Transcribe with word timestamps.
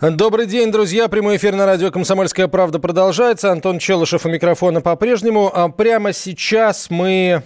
Добрый 0.00 0.46
день, 0.46 0.72
друзья. 0.72 1.08
Прямой 1.08 1.36
эфир 1.36 1.54
на 1.54 1.66
радио 1.66 1.90
«Комсомольская 1.90 2.48
правда» 2.48 2.78
продолжается. 2.78 3.52
Антон 3.52 3.78
Челышев 3.78 4.24
у 4.24 4.30
микрофона 4.30 4.80
по-прежнему. 4.80 5.50
А 5.54 5.68
прямо 5.68 6.14
сейчас 6.14 6.88
мы 6.88 7.42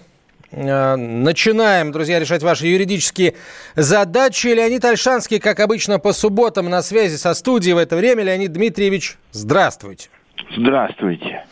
э, 0.53 0.97
начинаем, 0.97 1.91
друзья, 1.91 2.21
решать 2.21 2.45
ваши 2.45 2.69
юридические 2.69 3.35
задачи. 3.75 4.47
Леонид 4.47 4.85
Альшанский, 4.85 5.41
как 5.41 5.59
обычно, 5.59 5.99
по 5.99 6.13
субботам 6.13 6.71
на 6.71 6.83
связи 6.83 7.17
со 7.17 7.35
студией 7.35 7.75
в 7.75 7.79
это 7.79 7.97
время. 7.97 8.23
Леонид 8.23 8.53
Дмитриевич, 8.53 9.19
здравствуйте. 9.33 10.11
Здравствуйте. 10.57 11.45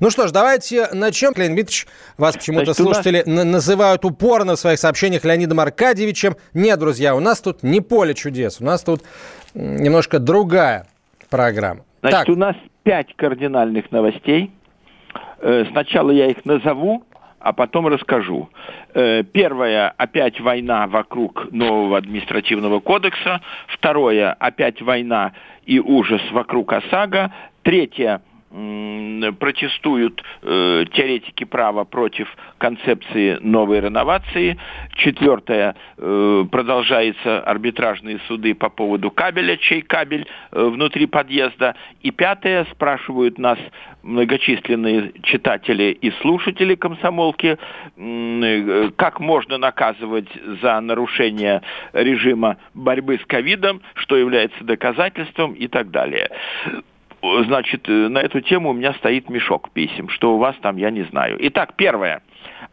Ну 0.00 0.10
что 0.10 0.26
ж, 0.26 0.30
давайте 0.30 0.88
начнем. 0.92 1.32
Леонид 1.36 1.54
Дмитриевич, 1.54 1.86
вас 2.18 2.34
почему-то 2.36 2.68
нас- 2.68 2.76
слушатели 2.76 3.22
на- 3.24 3.44
называют 3.44 4.04
упорно 4.04 4.56
в 4.56 4.60
своих 4.60 4.78
сообщениях 4.78 5.24
Леонидом 5.24 5.60
Аркадьевичем. 5.60 6.36
Нет, 6.52 6.78
друзья, 6.78 7.14
у 7.14 7.20
нас 7.20 7.40
тут 7.40 7.62
не 7.62 7.80
поле 7.80 8.12
чудес. 8.14 8.60
У 8.60 8.64
нас 8.64 8.82
тут 8.82 9.02
немножко 9.54 10.18
другая 10.18 10.86
программа. 11.28 11.80
Значит, 12.00 12.18
так, 12.18 12.28
у 12.28 12.38
нас 12.38 12.56
пять 12.82 13.14
кардинальных 13.16 13.90
новостей. 13.90 14.50
Э, 15.40 15.64
Сначала 15.70 16.10
я 16.10 16.26
их 16.26 16.44
назову, 16.44 17.04
а 17.38 17.52
потом 17.52 17.88
расскажу. 17.88 18.48
Э, 18.94 19.22
Первое, 19.22 19.90
опять 19.96 20.40
война 20.40 20.86
вокруг 20.86 21.50
нового 21.52 21.98
административного 21.98 22.80
кодекса. 22.80 23.40
Второе, 23.68 24.32
опять 24.32 24.80
война 24.82 25.32
и 25.64 25.78
ужас 25.78 26.22
вокруг 26.32 26.72
ОСАГО. 26.72 27.32
Третье, 27.62 28.22
протестуют 28.50 30.24
э, 30.42 30.84
теоретики 30.92 31.44
права 31.44 31.84
против 31.84 32.28
концепции 32.58 33.38
новой 33.40 33.80
реновации. 33.80 34.58
Четвертое, 34.94 35.76
э, 35.96 36.44
продолжаются 36.50 37.40
арбитражные 37.40 38.18
суды 38.26 38.56
по 38.56 38.68
поводу 38.68 39.12
кабеля, 39.12 39.56
чей 39.56 39.82
кабель 39.82 40.26
э, 40.50 40.64
внутри 40.64 41.06
подъезда. 41.06 41.76
И 42.02 42.10
пятое, 42.10 42.66
спрашивают 42.72 43.38
нас 43.38 43.58
многочисленные 44.02 45.12
читатели 45.22 45.96
и 46.00 46.10
слушатели 46.20 46.74
комсомолки, 46.74 47.56
э, 47.96 48.90
как 48.96 49.20
можно 49.20 49.58
наказывать 49.58 50.28
за 50.60 50.80
нарушение 50.80 51.62
режима 51.92 52.56
борьбы 52.74 53.20
с 53.22 53.26
ковидом, 53.26 53.80
что 53.94 54.16
является 54.16 54.64
доказательством 54.64 55.52
и 55.52 55.68
так 55.68 55.92
далее. 55.92 56.30
Значит, 57.22 57.88
э, 57.88 58.08
на 58.08 58.18
эту 58.18 58.40
тему 58.40 58.70
у 58.70 58.72
меня 58.72 58.94
стоит 58.94 59.28
мешок 59.28 59.70
писем. 59.70 60.08
Что 60.08 60.34
у 60.34 60.38
вас 60.38 60.56
там, 60.62 60.76
я 60.76 60.90
не 60.90 61.02
знаю. 61.02 61.36
Итак, 61.40 61.74
первое. 61.76 62.22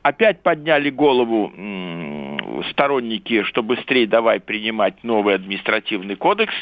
Опять 0.02 0.42
подняли 0.42 0.90
голову 0.90 1.52
сторонники, 2.72 3.44
что 3.44 3.64
быстрее 3.64 4.08
давай 4.08 4.40
принимать 4.40 5.04
новый 5.04 5.36
административный 5.36 6.16
кодекс, 6.16 6.54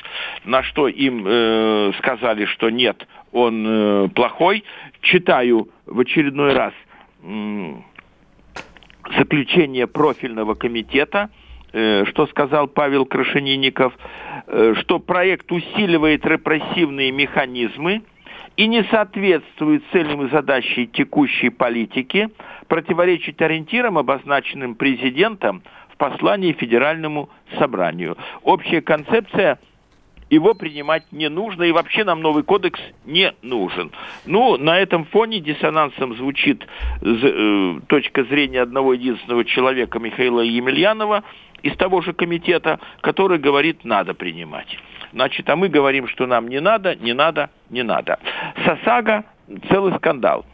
на 0.43 0.63
что 0.63 0.87
им 0.87 1.23
э, 1.25 1.91
сказали, 1.99 2.45
что 2.45 2.69
нет, 2.69 3.07
он 3.31 3.65
э, 3.67 4.09
плохой. 4.09 4.63
Читаю 5.01 5.69
в 5.85 5.99
очередной 5.99 6.53
раз 6.53 6.73
м, 7.23 7.85
заключение 9.17 9.87
профильного 9.87 10.55
комитета, 10.55 11.29
что 12.07 12.25
сказал 12.27 12.67
Павел 12.67 13.05
Крашенинников, 13.05 13.93
э, 14.47 14.75
что 14.77 14.99
проект 14.99 15.51
усиливает 15.51 16.25
репрессивные 16.25 17.11
механизмы 17.11 18.03
и 18.55 18.67
не 18.67 18.83
соответствует 18.85 19.83
целям 19.91 20.25
и 20.25 20.29
задачам 20.29 20.87
текущей 20.87 21.49
политики, 21.49 22.29
противоречит 22.69 23.41
ориентирам, 23.41 23.97
обозначенным 23.97 24.75
президентом 24.75 25.63
в 25.89 25.97
послании 25.97 26.53
Федеральному 26.53 27.29
собранию. 27.59 28.17
Общая 28.43 28.81
концепция 28.81 29.59
его 30.29 30.53
принимать 30.53 31.03
не 31.11 31.29
нужно, 31.29 31.63
и 31.63 31.71
вообще 31.71 32.03
нам 32.03 32.21
новый 32.21 32.43
кодекс 32.43 32.79
не 33.05 33.33
нужен. 33.41 33.91
Ну, 34.25 34.57
на 34.57 34.79
этом 34.79 35.05
фоне 35.05 35.39
диссонансом 35.39 36.15
звучит 36.15 36.65
э, 37.01 37.79
точка 37.87 38.23
зрения 38.23 38.61
одного 38.61 38.93
единственного 38.93 39.45
человека 39.45 39.99
Михаила 39.99 40.41
Емельянова 40.41 41.23
из 41.61 41.75
того 41.77 42.01
же 42.01 42.13
комитета, 42.13 42.79
который 43.01 43.37
говорит, 43.37 43.83
надо 43.85 44.13
принимать. 44.13 44.77
Значит, 45.11 45.49
а 45.49 45.55
мы 45.55 45.69
говорим, 45.69 46.07
что 46.07 46.25
нам 46.25 46.47
не 46.47 46.59
надо, 46.59 46.95
не 46.95 47.13
надо, 47.13 47.49
не 47.69 47.83
надо. 47.83 48.19
С 48.63 48.67
ОСАГО 48.67 49.23
целый 49.69 49.95
скандал. 49.95 50.45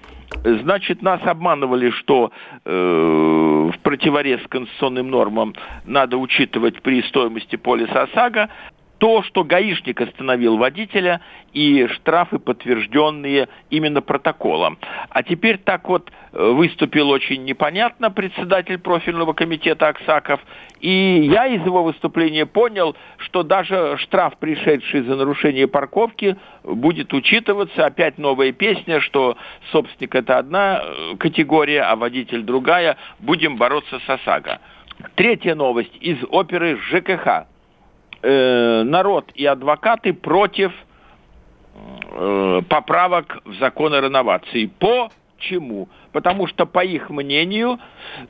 Значит, 0.43 1.01
нас 1.01 1.21
обманывали, 1.23 1.89
что 1.91 2.31
э, 2.63 2.71
в 3.73 3.79
противорез 3.79 4.39
конституционным 4.47 5.09
нормам 5.09 5.53
надо 5.85 6.17
учитывать 6.17 6.81
при 6.81 7.01
стоимости 7.03 7.57
полиса 7.57 8.03
ОСАГО 8.03 8.49
то, 9.01 9.23
что 9.23 9.43
гаишник 9.43 9.99
остановил 9.99 10.57
водителя 10.57 11.21
и 11.53 11.87
штрафы, 11.87 12.37
подтвержденные 12.37 13.49
именно 13.71 13.99
протоколом. 14.03 14.77
А 15.09 15.23
теперь 15.23 15.57
так 15.57 15.89
вот 15.89 16.11
э, 16.11 16.51
выступил 16.51 17.09
очень 17.09 17.43
непонятно 17.43 18.11
председатель 18.11 18.77
профильного 18.77 19.33
комитета 19.33 19.87
Аксаков, 19.87 20.39
и 20.81 21.23
я 21.23 21.47
из 21.47 21.65
его 21.65 21.81
выступления 21.81 22.45
понял, 22.45 22.95
что 23.17 23.41
даже 23.41 23.97
штраф, 23.97 24.37
пришедший 24.37 25.01
за 25.01 25.15
нарушение 25.15 25.67
парковки, 25.67 26.37
будет 26.63 27.11
учитываться. 27.11 27.87
Опять 27.87 28.19
новая 28.19 28.51
песня, 28.51 28.99
что 28.99 29.35
собственник 29.71 30.13
это 30.13 30.37
одна 30.37 30.79
э, 30.83 31.15
категория, 31.17 31.81
а 31.81 31.95
водитель 31.95 32.43
другая. 32.43 32.97
Будем 33.17 33.57
бороться 33.57 33.99
с 34.05 34.07
ОСАГО. 34.07 34.59
Третья 35.15 35.55
новость 35.55 35.97
из 36.01 36.19
оперы 36.29 36.77
ЖКХ 36.77 37.47
э, 38.21 38.83
народ 38.83 39.31
и 39.35 39.45
адвокаты 39.45 40.13
против 40.13 40.71
э, 42.11 42.61
поправок 42.69 43.39
в 43.45 43.53
закон 43.55 43.93
о 43.93 44.01
реновации. 44.01 44.69
Почему? 44.79 45.89
Потому 46.11 46.47
что, 46.47 46.65
по 46.65 46.83
их 46.83 47.09
мнению, 47.09 47.79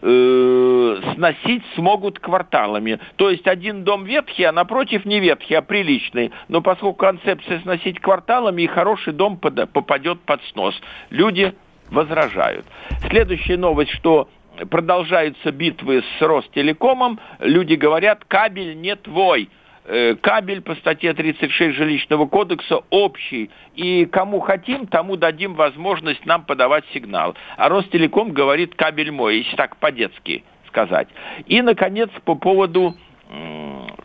э, 0.02 0.98
сносить 1.16 1.64
смогут 1.76 2.20
кварталами. 2.20 3.00
То 3.16 3.30
есть 3.30 3.48
один 3.48 3.84
дом 3.84 4.06
ветхий, 4.06 4.44
а 4.44 4.52
напротив 4.52 5.06
не 5.06 5.20
ветхий, 5.20 5.56
а 5.56 5.62
приличный. 5.62 6.32
Но 6.48 6.62
поскольку 6.62 6.96
концепция 6.96 7.60
сносить 7.62 8.00
кварталами, 8.00 8.62
и 8.62 8.68
хороший 8.68 9.14
дом 9.14 9.38
пода- 9.38 9.66
попадет 9.66 10.22
под 10.22 10.44
снос. 10.52 10.80
Люди 11.10 11.54
возражают. 11.90 12.66
Следующая 13.10 13.58
новость, 13.58 13.92
что 13.92 14.30
продолжаются 14.70 15.52
битвы 15.52 16.04
с 16.18 16.22
Ростелекомом. 16.22 17.20
Люди 17.40 17.76
говорят, 17.76 18.26
кабель 18.26 18.80
не 18.80 18.96
твой. 18.96 19.50
Э, 19.86 20.16
Кабель 20.16 20.62
по 20.62 20.76
статье 20.76 21.14
36 21.14 21.76
жилищного 21.76 22.28
кодекса 22.28 22.82
общий. 22.90 23.50
И 23.76 24.06
кому 24.06 24.40
хотим, 24.40 24.88
тому 24.88 25.16
дадим 25.18 25.56
возможность 25.56 26.26
нам 26.26 26.44
подавать 26.46 26.86
сигнал. 26.94 27.36
А 27.58 27.70
Ростелеком 27.70 28.32
говорит, 28.32 28.76
кабель 28.76 29.12
мой, 29.12 29.38
если 29.38 29.56
так 29.56 29.78
по-детски 29.78 30.44
сказать. 30.68 31.08
И, 31.48 31.62
наконец, 31.62 32.10
по 32.26 32.36
поводу 32.36 32.96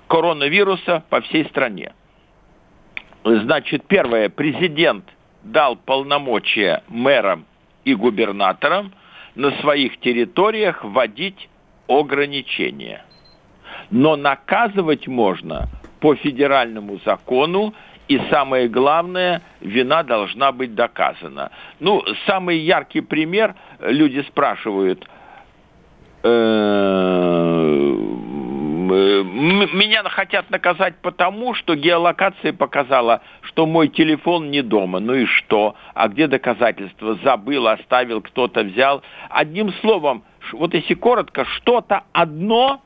коронавируса 0.08 1.04
по 1.10 1.20
всей 1.20 1.44
стране. 1.46 1.92
Значит, 3.24 3.84
первое, 3.86 4.28
президент 4.28 5.04
дал 5.42 5.76
полномочия 5.76 6.82
мэрам 6.88 7.44
и 7.84 7.94
губернаторам 7.94 8.92
на 9.34 9.50
своих 9.60 9.98
территориях 9.98 10.84
вводить 10.84 11.48
ограничения. 11.88 13.04
Но 13.90 14.16
наказывать 14.16 15.06
можно 15.06 15.68
по 16.00 16.14
федеральному 16.14 16.98
закону, 17.04 17.74
и 18.08 18.20
самое 18.30 18.68
главное, 18.68 19.42
вина 19.60 20.02
должна 20.02 20.52
быть 20.52 20.74
доказана. 20.74 21.50
Ну, 21.80 22.04
самый 22.26 22.58
яркий 22.58 23.00
пример, 23.00 23.54
люди 23.80 24.24
спрашивают, 24.28 25.08
э, 26.22 26.28
м- 28.96 29.76
меня 29.76 30.02
хотят 30.04 30.50
наказать 30.50 30.94
потому, 31.02 31.54
что 31.54 31.74
геолокация 31.74 32.52
показала, 32.52 33.22
что 33.42 33.66
мой 33.66 33.88
телефон 33.88 34.50
не 34.50 34.62
дома. 34.62 35.00
Ну 35.00 35.14
и 35.14 35.26
что? 35.26 35.74
А 35.94 36.08
где 36.08 36.26
доказательства? 36.28 37.18
Забыл, 37.24 37.66
оставил, 37.66 38.20
кто-то 38.22 38.62
взял. 38.62 39.02
Одним 39.30 39.72
словом, 39.80 40.22
вот 40.52 40.74
если 40.74 40.94
коротко, 40.94 41.44
что-то 41.44 42.04
одно 42.12 42.82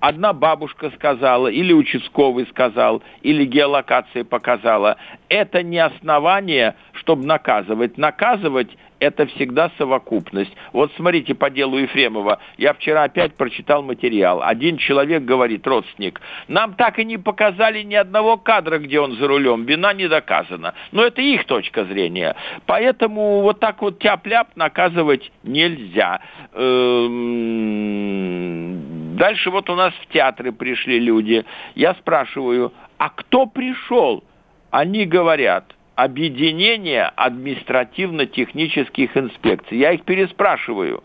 одна 0.00 0.32
бабушка 0.32 0.90
сказала, 0.90 1.48
или 1.48 1.72
участковый 1.72 2.46
сказал, 2.46 3.02
или 3.22 3.44
геолокация 3.44 4.24
показала. 4.24 4.96
Это 5.28 5.62
не 5.62 5.78
основание, 5.78 6.74
чтобы 6.92 7.26
наказывать. 7.26 7.98
Наказывать 7.98 8.70
это 9.00 9.26
всегда 9.26 9.70
совокупность. 9.78 10.52
Вот 10.72 10.92
смотрите 10.96 11.34
по 11.34 11.50
делу 11.50 11.78
Ефремова. 11.78 12.40
Я 12.56 12.72
вчера 12.74 13.04
опять 13.04 13.34
прочитал 13.34 13.82
материал. 13.82 14.42
Один 14.42 14.76
человек 14.76 15.24
говорит, 15.24 15.64
родственник, 15.66 16.20
нам 16.48 16.74
так 16.74 16.98
и 16.98 17.04
не 17.04 17.16
показали 17.18 17.82
ни 17.82 17.94
одного 17.94 18.36
кадра, 18.36 18.78
где 18.78 18.98
он 19.00 19.16
за 19.16 19.28
рулем. 19.28 19.64
Вина 19.64 19.92
не 19.94 20.08
доказана. 20.08 20.74
Но 20.92 21.04
это 21.04 21.22
их 21.22 21.44
точка 21.44 21.84
зрения. 21.84 22.34
Поэтому 22.66 23.42
вот 23.42 23.60
так 23.60 23.80
вот 23.82 24.00
тяп-ляп 24.00 24.56
наказывать 24.56 25.30
нельзя. 25.42 26.20
Эм, 26.54 27.68
дальше 29.18 29.50
вот 29.50 29.68
у 29.68 29.74
нас 29.74 29.92
в 29.94 30.12
театры 30.12 30.52
пришли 30.52 30.98
люди. 30.98 31.44
Я 31.74 31.94
спрашиваю, 31.94 32.72
а 32.96 33.10
кто 33.10 33.46
пришел? 33.46 34.24
Они 34.70 35.04
говорят, 35.04 35.74
объединение 35.94 37.04
административно-технических 37.16 39.16
инспекций. 39.16 39.78
Я 39.78 39.92
их 39.92 40.04
переспрашиваю. 40.04 41.02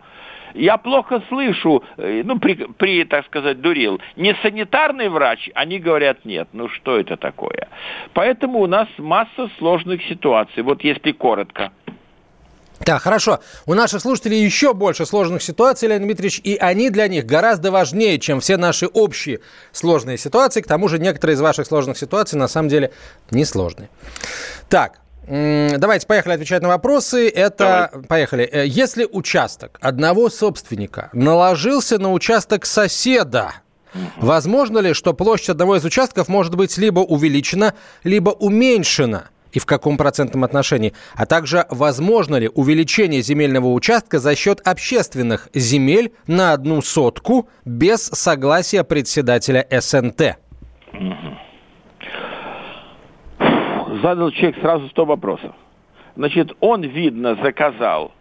Я 0.54 0.78
плохо 0.78 1.24
слышу, 1.30 1.84
э, 1.98 2.22
ну, 2.24 2.40
при, 2.40 2.54
при, 2.54 3.06
так 3.06 3.26
сказать, 3.26 3.60
дурил. 3.60 4.00
Не 4.16 4.36
санитарный 4.44 5.10
врач, 5.10 5.50
они 5.56 5.80
говорят 5.80 6.26
нет. 6.26 6.48
Ну, 6.54 6.70
что 6.70 7.00
это 7.00 7.18
такое? 7.18 7.68
Поэтому 8.14 8.60
у 8.60 8.68
нас 8.68 8.88
масса 9.00 9.50
сложных 9.58 10.04
ситуаций. 10.04 10.62
Вот 10.62 10.84
если 10.84 11.12
коротко. 11.12 11.72
Так, 12.80 13.02
хорошо. 13.02 13.40
У 13.66 13.74
наших 13.74 14.02
слушателей 14.02 14.44
еще 14.44 14.74
больше 14.74 15.06
сложных 15.06 15.42
ситуаций, 15.42 15.88
Леонид 15.88 16.08
Дмитриевич, 16.08 16.42
и 16.44 16.58
они 16.58 16.90
для 16.90 17.08
них 17.08 17.26
гораздо 17.26 17.72
важнее, 17.72 18.20
чем 18.20 18.40
все 18.40 18.58
наши 18.58 18.88
общие 18.88 19.40
сложные 19.72 20.18
ситуации. 20.18 20.62
К 20.62 20.68
тому 20.68 20.90
же 20.90 21.00
некоторые 21.00 21.36
из 21.36 21.42
ваших 21.42 21.68
сложных 21.68 21.98
ситуаций 21.98 22.38
на 22.38 22.48
самом 22.48 22.70
деле 22.70 22.92
несложные. 23.32 23.90
Так, 24.70 25.00
Давайте 25.26 26.06
поехали 26.06 26.34
отвечать 26.34 26.62
на 26.62 26.68
вопросы. 26.68 27.30
Это 27.30 27.90
Давай. 27.94 28.08
поехали. 28.08 28.44
Э, 28.44 28.68
если 28.68 29.08
участок 29.10 29.78
одного 29.82 30.30
собственника 30.30 31.10
наложился 31.14 31.98
на 31.98 32.12
участок 32.12 32.66
соседа, 32.66 33.54
возможно 34.18 34.80
ли, 34.80 34.94
что 34.94 35.14
площадь 35.14 35.50
одного 35.50 35.78
из 35.78 35.86
участков 35.86 36.28
может 36.28 36.56
быть 36.56 36.78
либо 36.78 37.00
увеличена, 37.00 37.74
либо 38.04 38.32
уменьшена? 38.32 39.30
И 39.54 39.60
в 39.60 39.66
каком 39.66 39.98
процентном 39.98 40.44
отношении, 40.44 40.94
а 41.16 41.26
также 41.26 41.66
возможно 41.70 42.36
ли 42.36 42.50
увеличение 42.54 43.22
земельного 43.22 43.68
участка 43.68 44.20
за 44.20 44.36
счет 44.36 44.60
общественных 44.68 45.48
земель 45.54 46.12
на 46.28 46.54
одну 46.54 46.82
сотку 46.82 47.48
без 47.64 48.04
согласия 48.06 48.84
председателя 48.84 49.66
СНТ. 49.70 50.38
Задал 54.02 54.32
человек 54.32 54.60
сразу 54.60 54.90
100 54.90 55.06
вопросов. 55.06 55.56
Значит, 56.16 56.52
он, 56.60 56.82
видно, 56.84 57.36
заказал 57.36 58.12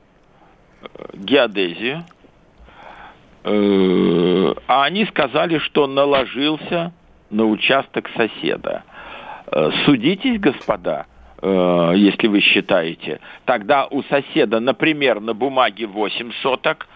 э, 0.82 0.86
геодезию, 1.14 2.04
э, 3.44 4.54
а 4.66 4.84
они 4.84 5.04
сказали, 5.06 5.58
что 5.58 5.86
наложился 5.86 6.92
на 7.30 7.44
участок 7.46 8.08
соседа. 8.16 8.84
Э, 9.46 9.70
судитесь, 9.84 10.40
господа, 10.40 11.06
э, 11.42 11.92
если 11.96 12.28
вы 12.28 12.40
считаете, 12.40 13.20
тогда 13.44 13.86
у 13.86 14.02
соседа, 14.04 14.60
например, 14.60 15.20
на 15.20 15.34
бумаге 15.34 15.86
8 15.86 16.32
соток, 16.42 16.86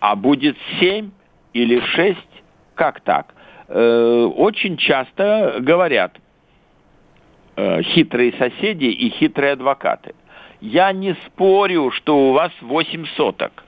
а 0.00 0.16
будет 0.16 0.56
7 0.80 1.10
или 1.52 1.80
6, 1.80 2.18
как 2.74 3.00
так? 3.00 3.34
Э, 3.68 4.28
очень 4.36 4.76
часто 4.76 5.58
говорят 5.60 6.16
э, 7.56 7.82
хитрые 7.82 8.32
соседи 8.38 8.86
и 8.86 9.10
хитрые 9.10 9.52
адвокаты. 9.52 10.14
Я 10.60 10.92
не 10.92 11.14
спорю, 11.26 11.90
что 11.92 12.30
у 12.30 12.32
вас 12.32 12.52
8 12.60 13.06
соток. 13.16 13.64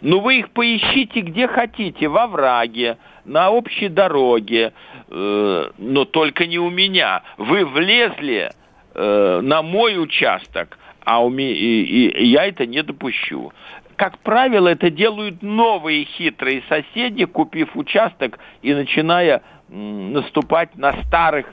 Но 0.00 0.20
вы 0.20 0.40
их 0.40 0.50
поищите 0.50 1.20
где 1.20 1.48
хотите, 1.48 2.08
во 2.08 2.26
враге, 2.26 2.98
на 3.24 3.50
общей 3.50 3.88
дороге, 3.88 4.72
э, 5.08 5.70
но 5.78 6.04
только 6.04 6.46
не 6.46 6.58
у 6.58 6.70
меня. 6.70 7.22
Вы 7.36 7.64
влезли 7.64 8.50
э, 8.98 9.40
на 9.42 9.62
мой 9.62 10.02
участок, 10.02 10.78
а 11.04 11.24
у 11.24 11.30
меня, 11.30 11.50
и, 11.50 12.08
и, 12.08 12.26
я 12.26 12.46
это 12.46 12.66
не 12.66 12.82
допущу. 12.82 13.52
Как 13.96 14.18
правило, 14.18 14.68
это 14.68 14.90
делают 14.90 15.42
новые 15.42 16.04
хитрые 16.04 16.62
соседи, 16.68 17.24
купив 17.24 17.76
участок 17.76 18.38
и 18.62 18.74
начиная 18.74 19.42
наступать 19.68 20.76
на 20.76 20.92
старых 21.04 21.46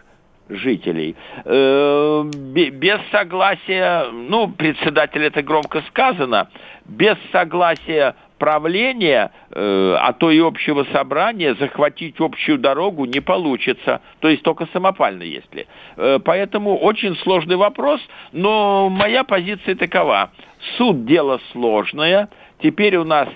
жителей. 0.50 1.16
Э, 1.44 2.24
без 2.34 3.00
согласия, 3.12 4.12
ну, 4.12 4.48
председатель 4.50 5.24
это 5.24 5.42
громко 5.42 5.84
сказано, 5.90 6.50
без 6.86 7.18
согласия 7.32 8.16
правления, 8.38 9.32
э, 9.52 9.96
а 10.00 10.14
то 10.14 10.32
и 10.32 10.40
общего 10.40 10.86
собрания, 10.92 11.56
захватить 11.56 12.20
общую 12.20 12.58
дорогу 12.58 13.06
не 13.06 13.20
получится. 13.20 14.02
То 14.20 14.30
есть 14.30 14.44
только 14.44 14.68
самопально, 14.74 15.24
если. 15.24 15.68
Э, 15.98 16.20
поэтому 16.24 16.78
очень 16.78 17.16
сложный 17.18 17.56
вопрос, 17.56 18.02
но 18.32 18.90
моя 18.90 19.24
позиция 19.24 19.76
такова. 19.76 20.32
Суд– 20.78 21.06
дело 21.08 21.40
сложное. 21.52 22.30
Теперь 22.62 22.96
у 22.98 23.04
нас 23.04 23.30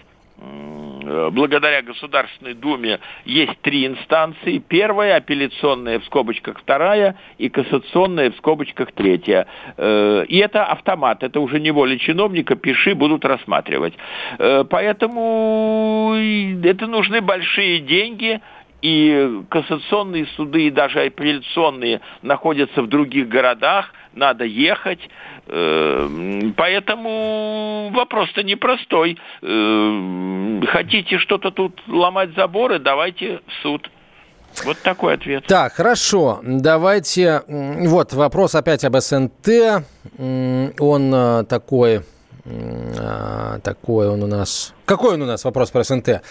благодаря 1.31 1.81
Государственной 1.81 2.53
Думе 2.53 2.99
есть 3.25 3.59
три 3.61 3.85
инстанции. 3.85 4.59
Первая, 4.59 5.17
апелляционная 5.17 5.99
в 5.99 6.05
скобочках 6.05 6.59
вторая 6.59 7.15
и 7.37 7.49
кассационная 7.49 8.31
в 8.31 8.37
скобочках 8.37 8.91
третья. 8.91 9.47
Э, 9.77 10.25
и 10.27 10.37
это 10.37 10.65
автомат, 10.65 11.23
это 11.23 11.39
уже 11.39 11.59
не 11.59 11.71
воля 11.71 11.97
чиновника, 11.97 12.55
пиши, 12.55 12.95
будут 12.95 13.25
рассматривать. 13.25 13.93
Э, 14.37 14.63
поэтому 14.69 16.15
это 16.63 16.87
нужны 16.87 17.21
большие 17.21 17.79
деньги, 17.79 18.41
и 18.81 19.41
кассационные 19.49 20.27
суды, 20.35 20.67
и 20.67 20.71
даже 20.71 21.01
апелляционные 21.01 22.01
находятся 22.21 22.81
в 22.81 22.87
других 22.87 23.27
городах, 23.27 23.93
надо 24.13 24.45
ехать. 24.45 24.99
Э, 25.47 26.51
поэтому 26.55 27.91
вопрос-то 27.93 28.43
непростой. 28.43 29.17
Э, 29.41 30.61
хотите 30.67 31.17
что-то 31.17 31.51
тут 31.51 31.81
ломать 31.87 32.33
заборы, 32.35 32.79
давайте 32.79 33.41
в 33.47 33.63
суд. 33.63 33.89
Вот 34.65 34.77
такой 34.79 35.13
ответ. 35.13 35.45
Так, 35.45 35.73
хорошо. 35.73 36.39
Давайте... 36.41 37.43
Вот 37.47 38.13
вопрос 38.13 38.55
опять 38.55 38.83
об 38.83 38.97
СНТ. 38.97 39.47
Он 40.17 41.13
э, 41.13 41.43
такой 41.45 42.01
такой 43.63 44.09
он 44.09 44.23
у 44.23 44.27
нас... 44.27 44.73
Какой 44.85 45.13
он 45.15 45.21
у 45.21 45.25
нас 45.25 45.43
вопрос 45.43 45.69
про 45.71 45.83
СНТ? 45.83 46.21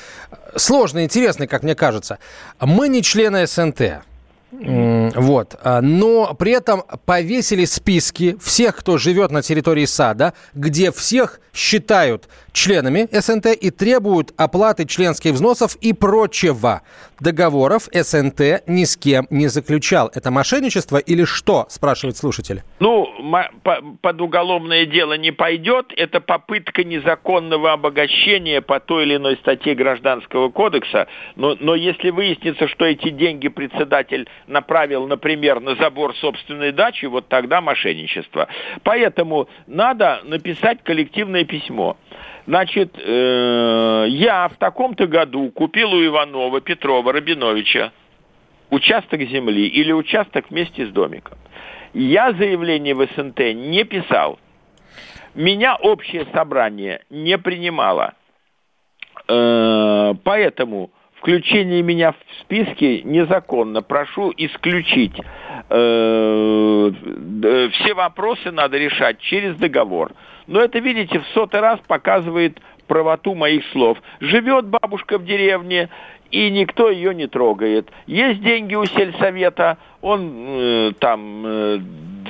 Сложный, 0.57 1.05
интересный, 1.05 1.47
как 1.47 1.63
мне 1.63 1.75
кажется. 1.75 2.19
Мы 2.61 2.89
не 2.89 3.03
члены 3.03 3.47
СНТ. 3.47 4.03
Вот. 4.51 5.57
А, 5.63 5.81
но 5.83 6.35
при 6.35 6.53
этом 6.53 6.83
повесили 7.05 7.65
списки 7.65 8.37
всех, 8.41 8.77
кто 8.77 8.97
живет 8.97 9.31
на 9.31 9.43
территории 9.43 9.85
сада, 9.85 10.33
где 10.55 10.91
всех 10.91 11.41
считают 11.53 12.29
членами 12.53 13.09
СНТ 13.11 13.47
и 13.61 13.71
требуют 13.71 14.33
оплаты 14.37 14.85
членских 14.87 15.33
взносов 15.33 15.77
и 15.77 15.93
прочего. 15.93 16.83
Договоров 17.21 17.89
СНТ 17.93 18.63
ни 18.67 18.85
с 18.85 18.97
кем 18.97 19.27
не 19.31 19.49
заключал. 19.49 20.11
Это 20.15 20.31
мошенничество 20.31 20.99
или 20.99 21.25
что, 21.25 21.67
спрашивает 21.69 22.17
слушатель? 22.17 22.63
Ну, 22.79 23.09
под 24.01 24.21
уголовное 24.21 24.87
дело 24.87 25.17
не 25.19 25.33
пойдет. 25.33 25.93
Это 25.97 26.21
попытка 26.21 26.85
незаконного 26.85 27.73
обогащения 27.73 28.61
по 28.61 28.81
той 28.81 29.05
или 29.05 29.17
иной 29.17 29.37
статье 29.37 29.75
Гражданского 29.75 30.51
кодекса. 30.51 31.09
Но, 31.37 31.57
но 31.59 31.75
если 31.75 32.11
выяснится, 32.11 32.69
что 32.69 32.85
эти 32.85 33.11
деньги 33.11 33.49
председатель 33.49 34.29
направил, 34.47 35.07
например, 35.07 35.61
на 35.61 35.75
забор 35.77 36.15
собственной 36.17 36.73
дачи, 36.73 37.07
вот 37.07 37.29
тогда 37.29 37.61
мошенничество. 37.61 38.49
Поэтому 38.83 39.49
надо 39.67 40.21
написать 40.25 40.83
коллективное 40.83 41.45
письмо. 41.45 41.97
Значит, 42.47 42.95
э, 42.99 44.07
я 44.09 44.49
в 44.49 44.57
таком-то 44.57 45.07
году 45.07 45.51
купил 45.51 45.93
у 45.93 46.05
Иванова, 46.05 46.61
Петрова, 46.61 47.13
Рабиновича 47.13 47.93
участок 48.71 49.21
земли 49.23 49.67
или 49.67 49.93
участок 49.93 50.51
вместе 50.51 50.87
с 50.87 50.91
домиком. 50.91 51.39
Я 51.95 52.33
заявление 52.33 52.95
в 52.95 53.07
СНТ 53.07 53.55
не 53.55 53.85
писал. 53.85 54.39
Меня 55.35 55.77
общее 55.77 56.27
собрание 56.33 57.03
не 57.11 57.39
принимало. 57.39 58.15
Э, 59.29 60.15
поэтому 60.25 60.91
включение 61.19 61.83
меня 61.83 62.13
в 62.13 62.17
списки 62.41 63.03
незаконно. 63.05 63.83
Прошу 63.83 64.33
исключить. 64.37 65.15
Э, 65.71 66.91
все 67.73 67.95
вопросы 67.95 68.51
надо 68.51 68.79
решать 68.79 69.19
через 69.21 69.57
договор. 69.57 70.13
Но 70.47 70.61
это, 70.61 70.79
видите, 70.79 71.21
в 71.21 71.27
сотый 71.35 71.61
раз 71.61 71.79
показывает 71.87 72.59
правоту 72.87 73.35
моих 73.35 73.65
слов. 73.73 73.99
Живет 74.21 74.67
бабушка 74.67 75.19
в 75.19 75.25
деревне, 75.25 75.91
и 76.31 76.51
никто 76.51 76.91
ее 76.91 77.15
не 77.15 77.27
трогает. 77.27 77.89
Есть 78.07 78.43
деньги 78.43 78.75
у 78.75 78.85
сельсовета, 78.85 79.79
он 80.01 80.33
э, 80.47 80.93
там 81.01 81.43
э, 81.47 81.79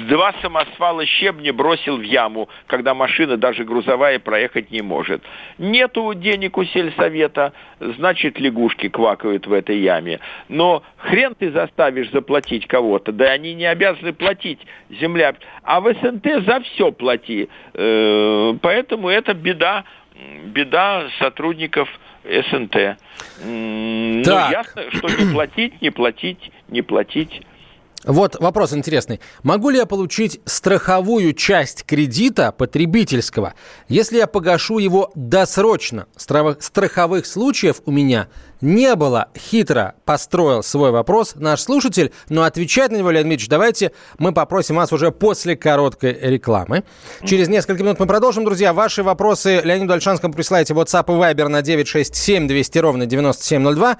два 0.08 0.32
самосвала 0.40 1.04
щебня 1.04 1.52
бросил 1.52 1.96
в 1.96 2.02
яму, 2.02 2.48
когда 2.66 2.94
машина 2.94 3.36
даже 3.36 3.64
грузовая 3.64 4.18
проехать 4.18 4.70
не 4.70 4.82
может. 4.82 5.22
Нету 5.58 6.14
денег 6.14 6.56
у 6.56 6.64
сельсовета, 6.64 7.52
значит 7.80 8.38
лягушки 8.38 8.88
квакают 8.88 9.46
в 9.46 9.52
этой 9.52 9.78
яме. 9.78 10.20
Но 10.48 10.82
хрен 10.96 11.34
ты 11.34 11.50
заставишь 11.50 12.10
заплатить 12.10 12.66
кого-то, 12.66 13.12
да 13.12 13.32
они 13.32 13.54
не 13.54 13.66
обязаны 13.66 14.12
платить, 14.12 14.60
земля. 14.90 15.34
А 15.62 15.80
в 15.80 15.92
СНТ 15.92 16.44
за 16.46 16.60
все 16.60 16.92
плати. 16.92 17.48
Э, 17.74 18.54
поэтому 18.62 19.08
это 19.08 19.34
беда, 19.34 19.84
беда 20.44 21.08
сотрудников 21.18 21.88
СНТ. 22.24 22.72
Так. 22.72 22.98
Ну, 23.44 24.22
ясно, 24.24 24.82
что 24.90 25.08
не 25.08 25.32
платить, 25.32 25.80
не 25.82 25.90
платить, 25.90 26.52
не 26.68 26.82
платить. 26.82 27.42
Вот 28.04 28.36
вопрос 28.38 28.72
интересный. 28.72 29.20
Могу 29.42 29.70
ли 29.70 29.78
я 29.78 29.86
получить 29.86 30.40
страховую 30.44 31.32
часть 31.32 31.84
кредита 31.84 32.52
потребительского, 32.52 33.54
если 33.88 34.18
я 34.18 34.26
погашу 34.28 34.78
его 34.78 35.10
досрочно? 35.14 36.06
Страховых 36.16 37.26
случаев 37.26 37.82
у 37.86 37.90
меня 37.90 38.28
не 38.60 38.94
было. 38.94 39.28
Хитро 39.36 39.94
построил 40.04 40.62
свой 40.62 40.90
вопрос 40.90 41.34
наш 41.34 41.60
слушатель, 41.60 42.12
но 42.28 42.44
отвечать 42.44 42.92
на 42.92 42.96
него, 42.96 43.10
Леонид 43.10 43.28
Дмитриевич, 43.28 43.48
давайте 43.48 43.92
мы 44.18 44.32
попросим 44.32 44.76
вас 44.76 44.92
уже 44.92 45.10
после 45.10 45.56
короткой 45.56 46.16
рекламы. 46.20 46.84
Через 47.24 47.48
несколько 47.48 47.82
минут 47.82 47.98
мы 47.98 48.06
продолжим, 48.06 48.44
друзья. 48.44 48.72
Ваши 48.72 49.02
вопросы 49.02 49.60
Леониду 49.64 49.92
Альшанскому 49.92 50.32
присылайте 50.32 50.74
в 50.74 50.78
WhatsApp 50.78 51.04
и 51.06 51.34
Viber 51.34 51.48
на 51.48 51.62
967 51.62 52.46
200 52.46 52.78
ровно 52.78 53.06
9702 53.06 53.98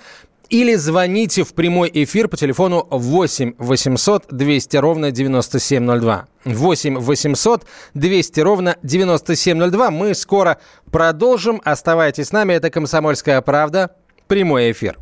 или 0.50 0.74
звоните 0.74 1.44
в 1.44 1.54
прямой 1.54 1.90
эфир 1.92 2.28
по 2.28 2.36
телефону 2.36 2.86
8 2.90 3.54
800 3.58 4.26
200 4.30 4.76
ровно 4.76 5.10
9702. 5.10 6.26
8 6.44 6.98
800 6.98 7.66
200 7.94 8.40
ровно 8.40 8.76
9702. 8.82 9.90
Мы 9.90 10.14
скоро 10.14 10.58
продолжим. 10.90 11.60
Оставайтесь 11.64 12.28
с 12.28 12.32
нами. 12.32 12.54
Это 12.54 12.70
«Комсомольская 12.70 13.40
правда». 13.42 13.90
Прямой 14.26 14.72
эфир. 14.72 14.98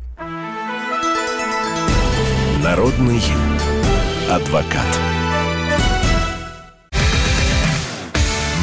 Народный 2.63 3.21
адвокат. 4.29 4.85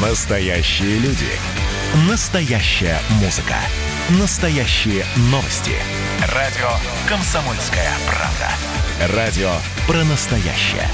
Настоящие 0.02 0.98
люди. 0.98 1.30
Настоящая 2.10 2.98
музыка. 3.22 3.56
Настоящие 4.20 5.04
новости. 5.30 5.72
Радио 6.20 6.68
«Комсомольская 7.08 7.90
правда». 8.06 9.16
Радио 9.16 9.50
про 9.86 10.04
настоящее. 10.04 10.88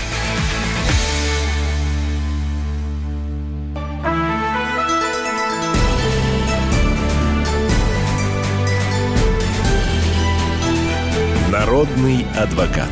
Народный 11.51 12.27
адвокат. 12.37 12.89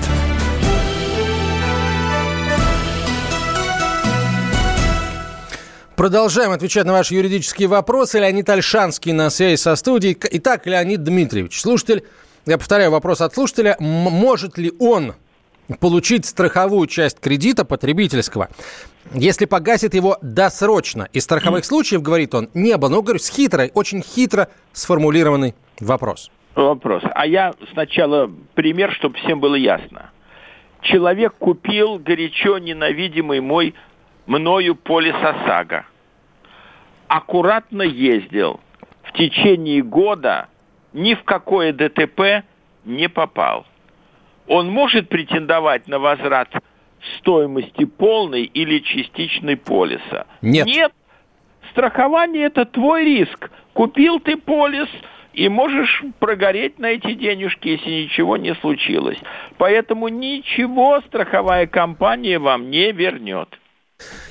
Продолжаем 5.99 6.52
отвечать 6.52 6.87
на 6.87 6.93
ваши 6.93 7.17
юридические 7.17 7.67
вопросы. 7.67 8.21
Леонид 8.21 8.49
Альшанский 8.49 9.11
на 9.11 9.31
связи 9.31 9.57
со 9.57 9.75
студией. 9.75 10.17
Итак, 10.31 10.64
Леонид 10.64 11.02
Дмитриевич, 11.02 11.61
слушатель, 11.61 12.05
я 12.47 12.57
повторяю 12.57 12.93
вопрос 12.93 13.21
от 13.21 13.35
слушателя, 13.35 13.75
может 13.81 14.59
ли 14.59 14.73
он 14.78 15.14
получить 15.81 16.25
страховую 16.25 16.87
часть 16.87 17.19
кредита 17.19 17.64
потребительского, 17.64 18.49
если 19.12 19.45
погасит 19.45 19.93
его 19.93 20.19
досрочно. 20.23 21.09
Из 21.12 21.25
страховых 21.25 21.64
случаев, 21.64 22.00
говорит 22.00 22.33
он, 22.33 22.49
не 22.55 22.76
было. 22.76 22.90
Ну, 22.90 23.02
говорю, 23.02 23.19
с 23.19 23.28
хитрой, 23.28 23.73
очень 23.75 24.00
хитро 24.00 24.47
сформулированный 24.73 25.57
вопрос. 25.81 26.31
Вопрос. 26.55 27.02
А 27.12 27.26
я 27.26 27.55
сначала 27.73 28.31
пример, 28.55 28.93
чтобы 28.93 29.19
всем 29.19 29.40
было 29.40 29.57
ясно. 29.57 30.12
Человек 30.81 31.35
купил 31.40 31.99
горячо 31.99 32.59
ненавидимый 32.59 33.40
мой 33.40 33.75
мною 34.28 34.76
полис 34.76 35.14
ОСАГО. 35.14 35.87
Аккуратно 37.08 37.82
ездил. 37.82 38.61
В 39.02 39.12
течение 39.12 39.82
года 39.82 40.49
ни 40.92 41.14
в 41.14 41.25
какое 41.25 41.73
ДТП 41.73 42.44
не 42.85 43.08
попал. 43.08 43.66
Он 44.47 44.70
может 44.70 45.08
претендовать 45.08 45.88
на 45.88 45.99
возврат 45.99 46.50
стоимости 47.18 47.85
полной 47.85 48.42
или 48.42 48.80
частичной 48.80 49.56
полиса? 49.56 50.26
Нет. 50.42 50.66
Нет. 50.66 50.92
Страхование 51.70 52.44
это 52.44 52.66
твой 52.66 53.04
риск. 53.04 53.50
Купил 53.73 54.20
ты 54.20 54.37
полис, 54.37 54.88
и 55.32 55.49
можешь 55.49 56.02
прогореть 56.18 56.78
на 56.78 56.87
эти 56.87 57.14
денежки, 57.14 57.68
если 57.68 57.90
ничего 57.90 58.37
не 58.37 58.54
случилось. 58.56 59.18
Поэтому 59.56 60.08
ничего 60.08 61.00
страховая 61.06 61.66
компания 61.66 62.38
вам 62.38 62.70
не 62.70 62.90
вернет. 62.92 63.49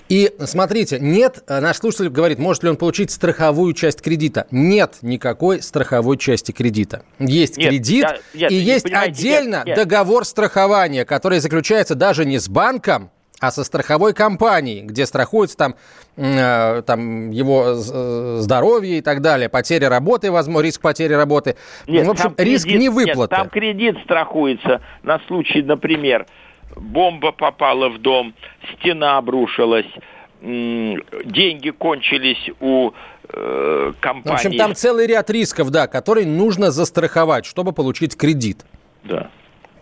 И 0.10 0.34
смотрите, 0.46 1.00
нет, 1.00 1.44
э, 1.48 1.60
наш 1.60 1.78
слушатель 1.78 2.10
говорит, 2.10 2.40
может 2.40 2.64
ли 2.64 2.70
он 2.70 2.78
получить 2.78 3.12
страховую 3.12 3.74
часть 3.74 4.02
кредита. 4.02 4.48
Нет 4.52 5.00
никакой 5.02 5.62
страховой 5.62 6.18
части 6.18 6.52
кредита. 6.52 7.04
Есть 7.20 7.58
нет, 7.58 7.70
кредит 7.70 8.06
я, 8.34 8.42
нет, 8.42 8.52
и 8.52 8.56
есть 8.56 8.92
отдельно 8.92 9.58
нет, 9.58 9.68
нет. 9.68 9.76
договор 9.76 10.24
страхования, 10.24 11.04
который 11.04 11.40
заключается 11.40 11.96
даже 11.96 12.26
не 12.26 12.40
с 12.40 12.48
банком, 12.48 13.12
а 13.40 13.52
со 13.52 13.64
страховой 13.64 14.14
компанией, 14.14 14.82
где 14.82 15.06
страхуется 15.06 15.58
там, 15.58 15.76
э, 16.16 16.82
там 16.84 17.30
его 17.32 17.66
э, 17.68 18.38
здоровье 18.40 19.00
и 19.00 19.02
так 19.02 19.22
далее, 19.22 19.50
потеря 19.50 19.90
работы, 19.90 20.32
возможно, 20.32 20.66
риск 20.66 20.82
потери 20.82 21.14
работы. 21.14 21.56
Нет, 21.86 22.08
в 22.08 22.10
общем, 22.10 22.34
риск 22.38 22.66
кредит, 22.66 22.82
невыплаты. 22.82 23.20
Нет, 23.20 23.30
там 23.30 23.50
кредит 23.50 23.98
страхуется 24.06 24.82
на 25.04 25.20
случай, 25.28 25.62
например, 25.62 26.26
бомба 26.76 27.32
попала 27.32 27.90
в 27.90 28.00
дом, 28.00 28.34
стена 28.74 29.18
обрушилась, 29.18 29.88
деньги 30.42 31.72
кончились 31.72 32.50
у 32.60 32.92
э, 33.30 33.94
компании. 34.00 34.38
В 34.38 34.46
общем, 34.46 34.58
там 34.58 34.76
целый 34.76 35.08
ряд 35.08 35.30
рисков, 35.30 35.70
да, 35.72 35.88
который 35.88 36.26
нужно 36.26 36.72
застраховать, 36.72 37.46
чтобы 37.46 37.74
получить 37.74 38.16
кредит. 38.16 38.66
Да. 39.04 39.30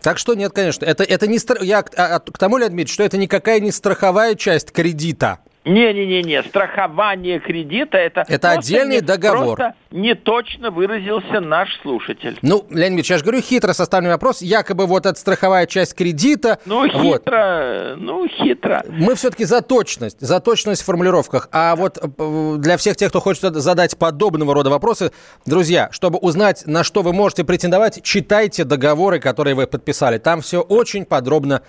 Так 0.01 0.19
что 0.19 0.35
нет, 0.35 0.53
конечно, 0.53 0.85
это, 0.85 1.03
это 1.03 1.27
не... 1.27 1.39
Я 1.65 1.81
к, 1.81 1.91
а, 1.97 2.19
к 2.19 2.37
тому, 2.37 2.57
Леонид 2.57 2.73
Дмитриевич, 2.73 2.93
что 2.93 3.03
это 3.03 3.17
никакая 3.17 3.59
не 3.59 3.71
страховая 3.71 4.35
часть 4.35 4.71
кредита. 4.71 5.39
Не-не-не, 5.65 6.43
страхование 6.43 7.39
кредита 7.39 7.97
это... 7.97 8.23
Это 8.27 8.51
отдельный 8.51 8.97
не, 8.97 9.01
договор. 9.01 9.57
Просто 9.57 9.75
не 9.89 10.13
точно 10.13 10.69
выразился 10.69 11.39
наш 11.39 11.69
слушатель. 11.81 12.37
Ну, 12.43 12.65
Леонид 12.69 12.97
Ильич, 12.97 13.09
я 13.09 13.17
же 13.17 13.23
говорю, 13.23 13.41
хитро 13.41 13.73
составленный 13.73 14.13
вопрос. 14.13 14.43
Якобы 14.43 14.85
вот 14.85 15.07
эта 15.07 15.19
страховая 15.19 15.65
часть 15.65 15.95
кредита... 15.95 16.59
Ну, 16.65 16.87
хитро, 16.87 17.95
вот. 17.95 17.97
ну, 17.97 18.27
хитро. 18.27 18.83
Мы 18.89 19.15
все-таки 19.15 19.45
за 19.45 19.61
точность, 19.61 20.21
за 20.21 20.39
точность 20.39 20.83
в 20.83 20.85
формулировках. 20.85 21.49
А 21.51 21.75
вот 21.75 21.97
э, 21.97 22.55
для 22.59 22.77
всех 22.77 22.95
тех, 22.95 23.09
кто 23.09 23.19
хочет 23.19 23.55
задать 23.55 23.97
подобного 23.97 24.53
рода 24.53 24.69
вопросы, 24.69 25.11
друзья, 25.47 25.89
чтобы 25.91 26.19
узнать, 26.19 26.63
на 26.67 26.83
что 26.83 27.01
вы 27.01 27.11
можете 27.11 27.43
претендовать, 27.43 28.03
читайте 28.03 28.65
договоры, 28.65 29.19
которые 29.19 29.55
вы 29.55 29.65
подписали. 29.65 30.19
Там 30.19 30.41
все 30.41 30.61
очень 30.61 31.05
подробно 31.05 31.63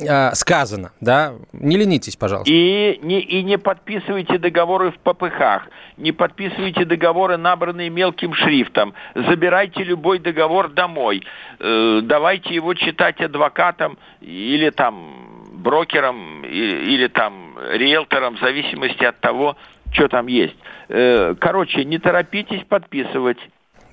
э, 0.00 0.34
сказано, 0.34 0.92
да? 1.00 1.34
Не 1.52 1.76
ленитесь, 1.76 2.16
пожалуйста. 2.16 2.52
И 2.52 2.98
не, 3.02 3.20
и 3.20 3.42
не 3.42 3.58
подписывайте 3.58 4.38
договоры 4.38 4.92
в 4.92 4.98
ППХ, 4.98 5.68
не 5.96 6.12
подписывайте 6.12 6.84
договоры, 6.84 7.36
набранные 7.36 7.90
мелким 7.90 8.34
шрифтом, 8.34 8.94
забирайте 9.14 9.82
любой 9.84 10.18
договор 10.18 10.68
домой, 10.70 11.24
э, 11.60 12.00
давайте 12.02 12.54
его 12.54 12.74
читать 12.74 13.20
адвокатам 13.20 13.98
или 14.20 14.70
там 14.70 15.48
брокерам 15.52 16.44
или, 16.44 16.94
или 16.94 17.08
там 17.08 17.56
риэлторам, 17.72 18.36
в 18.36 18.40
зависимости 18.40 19.04
от 19.04 19.18
того, 19.20 19.56
что 19.92 20.08
там 20.08 20.26
есть. 20.26 20.56
Э, 20.88 21.34
короче, 21.38 21.84
не 21.84 21.98
торопитесь 21.98 22.64
подписывать. 22.68 23.38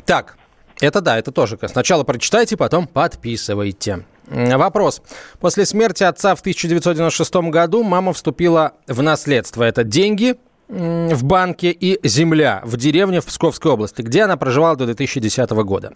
Так, 0.06 0.38
это 0.82 1.02
да, 1.02 1.18
это 1.18 1.32
тоже. 1.32 1.58
Сначала 1.68 2.04
прочитайте, 2.04 2.58
потом 2.58 2.88
подписывайте. 2.88 4.06
Вопрос. 4.28 5.02
После 5.40 5.66
смерти 5.66 6.04
отца 6.04 6.36
в 6.36 6.40
1996 6.40 7.36
году 7.36 7.84
мама 7.84 8.14
вступила 8.14 8.74
в 8.88 9.02
наследство. 9.02 9.64
Это 9.64 9.84
деньги 9.84 10.36
в 10.68 11.24
банке 11.24 11.72
и 11.72 12.00
земля 12.08 12.62
в 12.64 12.76
деревне 12.78 13.22
в 13.22 13.26
Псковской 13.26 13.72
области, 13.72 14.02
где 14.02 14.24
она 14.24 14.36
проживала 14.36 14.76
до 14.76 14.86
2010 14.86 15.50
года. 15.52 15.94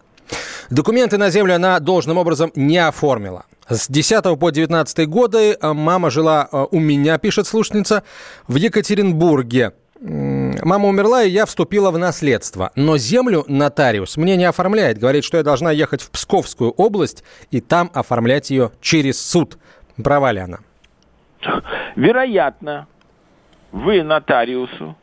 Документы 0.70 1.18
на 1.18 1.32
землю 1.32 1.56
она 1.56 1.80
должным 1.80 2.18
образом 2.18 2.52
не 2.56 2.78
оформила. 2.78 3.46
С 3.68 3.88
10 3.88 4.40
по 4.40 4.50
19 4.52 5.08
годы 5.08 5.58
э, 5.60 5.74
мама 5.74 6.10
жила 6.10 6.48
э, 6.52 6.66
у 6.72 6.80
меня, 6.80 7.18
пишет 7.18 7.48
слушница, 7.48 8.04
в 8.48 8.56
Екатеринбурге. 8.56 9.74
Мама 10.02 10.88
умерла, 10.88 11.24
и 11.24 11.30
я 11.30 11.46
вступила 11.46 11.92
в 11.92 11.98
наследство. 11.98 12.72
Но 12.76 12.98
землю 12.98 13.44
нотариус 13.48 14.16
мне 14.18 14.38
не 14.38 14.46
оформляет. 14.46 14.98
Говорит, 14.98 15.26
что 15.26 15.38
я 15.38 15.44
должна 15.44 15.72
ехать 15.72 16.02
в 16.02 16.12
Псковскую 16.12 16.72
область 16.72 17.24
и 17.52 17.60
там 17.60 17.92
оформлять 17.94 18.50
ее 18.50 18.72
через 18.82 19.22
суд. 19.22 19.58
Права 20.02 20.32
ли 20.32 20.40
она? 20.40 20.60
Вероятно, 21.96 22.88
вы 23.72 24.04
нотариусу 24.04 24.96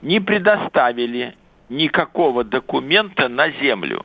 не 0.00 0.20
предоставили 0.20 1.36
никакого 1.68 2.42
документа 2.42 3.28
на 3.28 3.50
землю. 3.50 4.04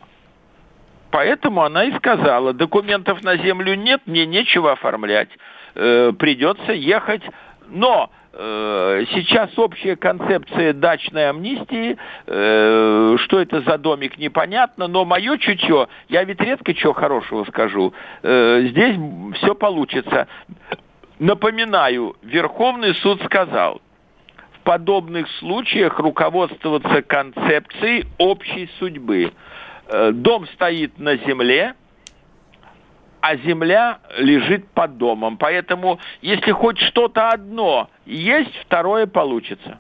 Поэтому 1.12 1.63
она 1.63 1.86
и 1.86 1.96
сказала, 1.96 2.51
документов 2.51 3.24
на 3.24 3.38
землю 3.38 3.75
нет, 3.75 4.01
мне 4.06 4.25
нечего 4.25 4.74
оформлять, 4.74 5.30
э, 5.75 6.12
придется 6.12 6.74
ехать. 6.74 7.22
Но 7.68 8.12
сейчас 8.38 9.58
общая 9.58 9.96
концепция 9.96 10.74
дачной 10.74 11.30
амнистии, 11.30 11.98
э, 12.27 13.15
что 13.20 13.39
это 13.39 13.62
за 13.62 13.77
домик, 13.77 14.18
непонятно, 14.18 14.88
но 14.88 15.06
мое 15.06 15.38
чутье, 15.38 15.88
я 16.10 16.24
ведь 16.24 16.42
редко 16.42 16.74
чего 16.74 16.94
хорошего 16.94 17.46
скажу, 17.46 17.94
э, 18.24 18.68
здесь 18.72 18.98
все 19.38 19.56
получится. 19.56 20.27
Напоминаю, 21.20 22.18
Верховный 22.24 22.94
суд 22.96 23.22
сказал, 23.24 23.82
в 24.51 24.60
подобных 24.65 25.30
случаях 25.39 25.98
руководствоваться 26.00 27.01
концепцией 27.04 28.06
общей 28.18 28.70
судьбы. 28.80 29.32
Э, 29.88 30.12
дом 30.12 30.46
стоит 30.48 31.00
на 31.00 31.15
земле, 31.18 31.75
а 33.27 33.38
земля 33.38 33.98
лежит 34.20 34.70
под 34.70 34.98
домом. 34.98 35.38
Поэтому, 35.38 36.00
если 36.22 36.51
хоть 36.51 36.77
что-то 36.77 37.29
одно 37.29 37.89
есть, 38.05 38.55
второе 38.58 39.08
получится. 39.08 39.79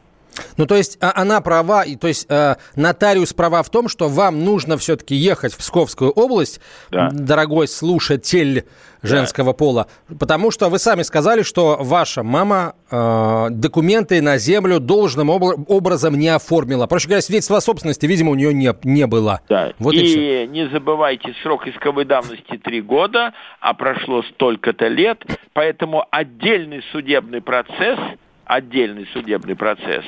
Ну, 0.57 0.65
то 0.65 0.75
есть 0.75 0.97
а, 1.01 1.13
она 1.15 1.41
права, 1.41 1.83
и, 1.83 1.95
то 1.95 2.07
есть 2.07 2.25
э, 2.29 2.55
нотариус 2.75 3.33
права 3.33 3.63
в 3.63 3.69
том, 3.69 3.87
что 3.87 4.09
вам 4.09 4.43
нужно 4.43 4.77
все-таки 4.77 5.15
ехать 5.15 5.53
в 5.53 5.57
Псковскую 5.57 6.11
область, 6.11 6.59
да. 6.91 7.09
дорогой 7.11 7.67
слушатель 7.67 8.65
женского 9.01 9.51
да. 9.51 9.57
пола, 9.57 9.87
потому 10.19 10.51
что 10.51 10.69
вы 10.69 10.79
сами 10.79 11.03
сказали, 11.03 11.43
что 11.43 11.77
ваша 11.79 12.23
мама 12.23 12.75
э, 12.89 13.47
документы 13.51 14.21
на 14.21 14.37
землю 14.37 14.79
должным 14.79 15.31
об- 15.31 15.69
образом 15.69 16.17
не 16.17 16.29
оформила. 16.29 16.87
Проще 16.87 17.07
говоря, 17.07 17.21
свидетельства 17.21 17.59
собственности, 17.59 18.05
видимо, 18.05 18.31
у 18.31 18.35
нее 18.35 18.53
не, 18.53 18.73
не 18.83 19.07
было. 19.07 19.41
Да. 19.49 19.73
Вот 19.79 19.93
и, 19.93 20.43
и 20.43 20.47
не 20.47 20.67
забывайте, 20.69 21.33
срок 21.43 21.67
исковой 21.67 22.05
давности 22.05 22.57
три 22.57 22.81
года, 22.81 23.33
а 23.59 23.73
прошло 23.73 24.23
столько-то 24.23 24.87
лет, 24.87 25.23
поэтому 25.53 26.05
отдельный 26.09 26.83
судебный 26.91 27.41
процесс– 27.41 27.99
отдельный 28.45 29.07
судебный 29.13 29.55
процесс, 29.55 30.03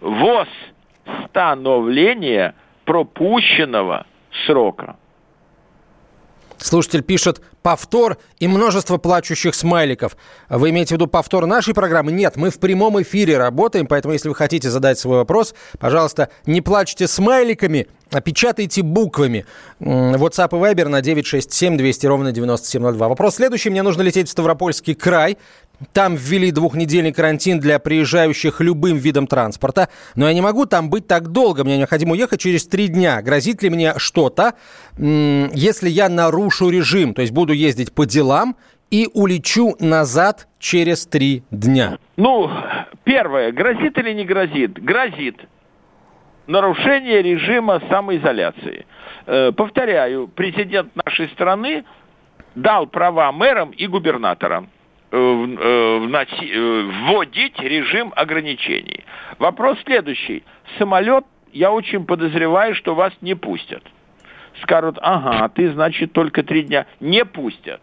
восстановление 0.00 2.54
пропущенного 2.84 4.06
срока. 4.46 4.96
Слушатель 6.58 7.02
пишет 7.02 7.40
повтор 7.62 8.18
и 8.38 8.46
множество 8.46 8.96
плачущих 8.96 9.54
смайликов. 9.54 10.16
Вы 10.48 10.70
имеете 10.70 10.90
в 10.90 10.92
виду 10.92 11.08
повтор 11.08 11.46
нашей 11.46 11.74
программы? 11.74 12.12
Нет, 12.12 12.36
мы 12.36 12.50
в 12.50 12.60
прямом 12.60 13.02
эфире 13.02 13.36
работаем, 13.36 13.86
поэтому 13.86 14.12
если 14.12 14.28
вы 14.28 14.34
хотите 14.34 14.70
задать 14.70 14.98
свой 14.98 15.18
вопрос, 15.18 15.54
пожалуйста, 15.80 16.28
не 16.46 16.60
плачьте 16.60 17.08
смайликами, 17.08 17.88
а 18.12 18.20
печатайте 18.20 18.82
буквами. 18.82 19.44
WhatsApp 19.80 20.50
и 20.50 20.74
Viber 20.74 20.88
на 20.88 21.00
967 21.00 21.76
200 21.76 22.06
ровно 22.06 22.32
9702. 22.32 23.08
Вопрос 23.08 23.36
следующий. 23.36 23.70
Мне 23.70 23.82
нужно 23.82 24.02
лететь 24.02 24.28
в 24.28 24.30
Ставропольский 24.30 24.94
край. 24.94 25.38
Там 25.92 26.14
ввели 26.16 26.50
двухнедельный 26.50 27.12
карантин 27.12 27.58
для 27.60 27.78
приезжающих 27.78 28.60
любым 28.60 28.96
видом 28.96 29.26
транспорта. 29.26 29.88
Но 30.14 30.28
я 30.28 30.34
не 30.34 30.40
могу 30.40 30.66
там 30.66 30.90
быть 30.90 31.06
так 31.06 31.28
долго. 31.28 31.64
Мне 31.64 31.78
необходимо 31.78 32.12
уехать 32.12 32.40
через 32.40 32.66
три 32.66 32.88
дня. 32.88 33.22
Грозит 33.22 33.62
ли 33.62 33.70
мне 33.70 33.94
что-то, 33.96 34.54
если 34.98 35.88
я 35.88 36.08
нарушу 36.08 36.70
режим? 36.70 37.14
То 37.14 37.22
есть 37.22 37.32
буду 37.32 37.52
ездить 37.52 37.92
по 37.92 38.06
делам 38.06 38.56
и 38.90 39.08
улечу 39.14 39.74
назад 39.80 40.48
через 40.58 41.06
три 41.06 41.42
дня. 41.50 41.98
Ну, 42.16 42.50
первое, 43.04 43.50
грозит 43.50 43.98
или 43.98 44.12
не 44.12 44.24
грозит? 44.24 44.74
Грозит. 44.74 45.40
Нарушение 46.46 47.22
режима 47.22 47.80
самоизоляции. 47.88 48.84
Э, 49.26 49.52
повторяю, 49.52 50.28
президент 50.28 50.94
нашей 50.94 51.28
страны 51.30 51.84
дал 52.54 52.86
права 52.86 53.32
мэрам 53.32 53.70
и 53.70 53.86
губернаторам. 53.86 54.68
Э, 55.14 55.16
э, 55.18 56.24
э, 56.40 56.82
вводить 56.84 57.60
режим 57.60 58.14
ограничений. 58.16 59.04
Вопрос 59.38 59.76
следующий. 59.84 60.42
Самолет, 60.78 61.26
я 61.52 61.70
очень 61.70 62.06
подозреваю, 62.06 62.74
что 62.74 62.94
вас 62.94 63.12
не 63.20 63.34
пустят. 63.34 63.82
Скажут, 64.62 64.96
ага, 65.02 65.50
ты, 65.50 65.70
значит, 65.72 66.14
только 66.14 66.42
три 66.42 66.62
дня. 66.62 66.86
Не 67.00 67.26
пустят. 67.26 67.82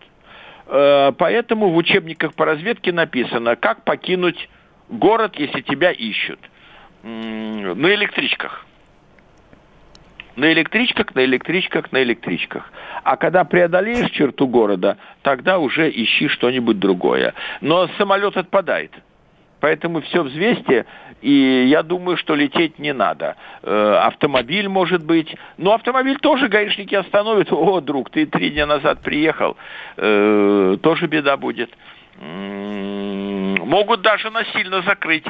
Поэтому 0.65 1.69
в 1.69 1.77
учебниках 1.77 2.35
по 2.35 2.45
разведке 2.45 2.91
написано, 2.91 3.55
как 3.55 3.83
покинуть 3.83 4.49
город, 4.87 5.33
если 5.35 5.61
тебя 5.61 5.91
ищут. 5.91 6.39
На 7.01 7.93
электричках 7.95 8.65
на 10.39 10.51
электричках, 10.53 11.13
на 11.15 11.25
электричках, 11.25 11.91
на 11.91 12.01
электричках. 12.01 12.71
А 13.03 13.17
когда 13.17 13.43
преодолеешь 13.43 14.09
черту 14.11 14.47
города, 14.47 14.97
тогда 15.21 15.59
уже 15.59 15.89
ищи 15.89 16.27
что-нибудь 16.29 16.79
другое. 16.79 17.33
Но 17.61 17.87
самолет 17.97 18.37
отпадает. 18.37 18.91
Поэтому 19.59 19.99
все 20.01 20.23
взвесьте, 20.23 20.85
и 21.21 21.65
я 21.67 21.83
думаю, 21.83 22.15
что 22.15 22.33
лететь 22.33 22.79
не 22.79 22.93
надо. 22.93 23.35
Э, 23.61 23.99
автомобиль 24.03 24.69
может 24.69 25.03
быть. 25.03 25.35
Но 25.57 25.73
автомобиль 25.73 26.17
тоже 26.19 26.47
гаишники 26.47 26.95
остановят. 26.95 27.51
О, 27.51 27.81
друг, 27.81 28.09
ты 28.09 28.25
три 28.25 28.51
дня 28.51 28.65
назад 28.65 29.01
приехал. 29.01 29.57
Э, 29.97 30.77
тоже 30.81 31.07
беда 31.07 31.35
будет. 31.35 31.69
Могут 32.21 34.01
даже 34.01 34.29
насильно 34.29 34.81
закрыть 34.81 35.25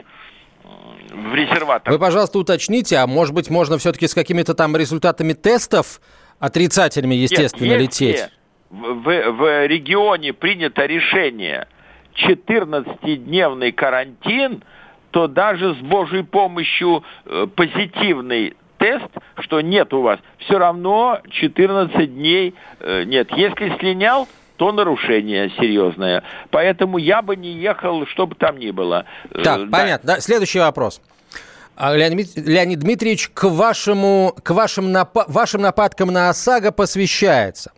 в 1.11 1.35
резерватор. 1.35 1.91
Вы, 1.91 1.99
пожалуйста, 1.99 2.39
уточните, 2.39 2.97
а 2.97 3.07
может 3.07 3.33
быть, 3.33 3.49
можно 3.49 3.77
все-таки 3.77 4.07
с 4.07 4.13
какими-то 4.13 4.53
там 4.53 4.75
результатами 4.75 5.33
тестов 5.33 6.01
отрицательными, 6.39 7.15
естественно, 7.15 7.67
Нет, 7.67 7.81
лететь? 7.81 8.29
В, 8.69 8.93
в, 8.93 9.31
в 9.31 9.67
регионе 9.67 10.33
принято 10.33 10.85
решение 10.85 11.67
14-дневный 12.15 13.71
карантин, 13.71 14.63
то 15.11 15.27
даже 15.27 15.75
с 15.75 15.77
Божьей 15.77 16.23
помощью 16.23 17.03
э, 17.25 17.47
позитивный 17.55 18.55
тест, 18.77 19.09
что 19.39 19.61
нет 19.61 19.93
у 19.93 20.01
вас, 20.01 20.19
все 20.39 20.57
равно 20.57 21.19
14 21.29 22.15
дней 22.15 22.53
э, 22.79 23.03
нет. 23.03 23.29
Если 23.35 23.75
слинял, 23.79 24.27
то 24.59 24.73
нарушение 24.73 25.49
серьезное. 25.57 26.21
Поэтому 26.51 26.97
я 26.97 27.21
бы 27.21 27.37
не 27.37 27.53
ехал, 27.53 28.05
что 28.05 28.27
бы 28.27 28.35
там 28.35 28.59
ни 28.59 28.71
было. 28.71 29.05
Э, 29.31 29.41
так, 29.41 29.69
да. 29.69 29.77
понятно. 29.77 30.15
Да, 30.15 30.19
следующий 30.19 30.59
вопрос. 30.59 31.01
А, 31.77 31.95
Леонид, 31.95 32.35
Леонид 32.35 32.79
Дмитриевич, 32.79 33.29
к, 33.33 33.45
вашему, 33.45 34.35
к 34.43 34.51
вашим, 34.51 34.93
напа- 34.93 35.23
вашим 35.27 35.61
нападкам 35.61 36.11
на 36.11 36.27
ОСАГО 36.27 36.73
посвящается. 36.73 37.71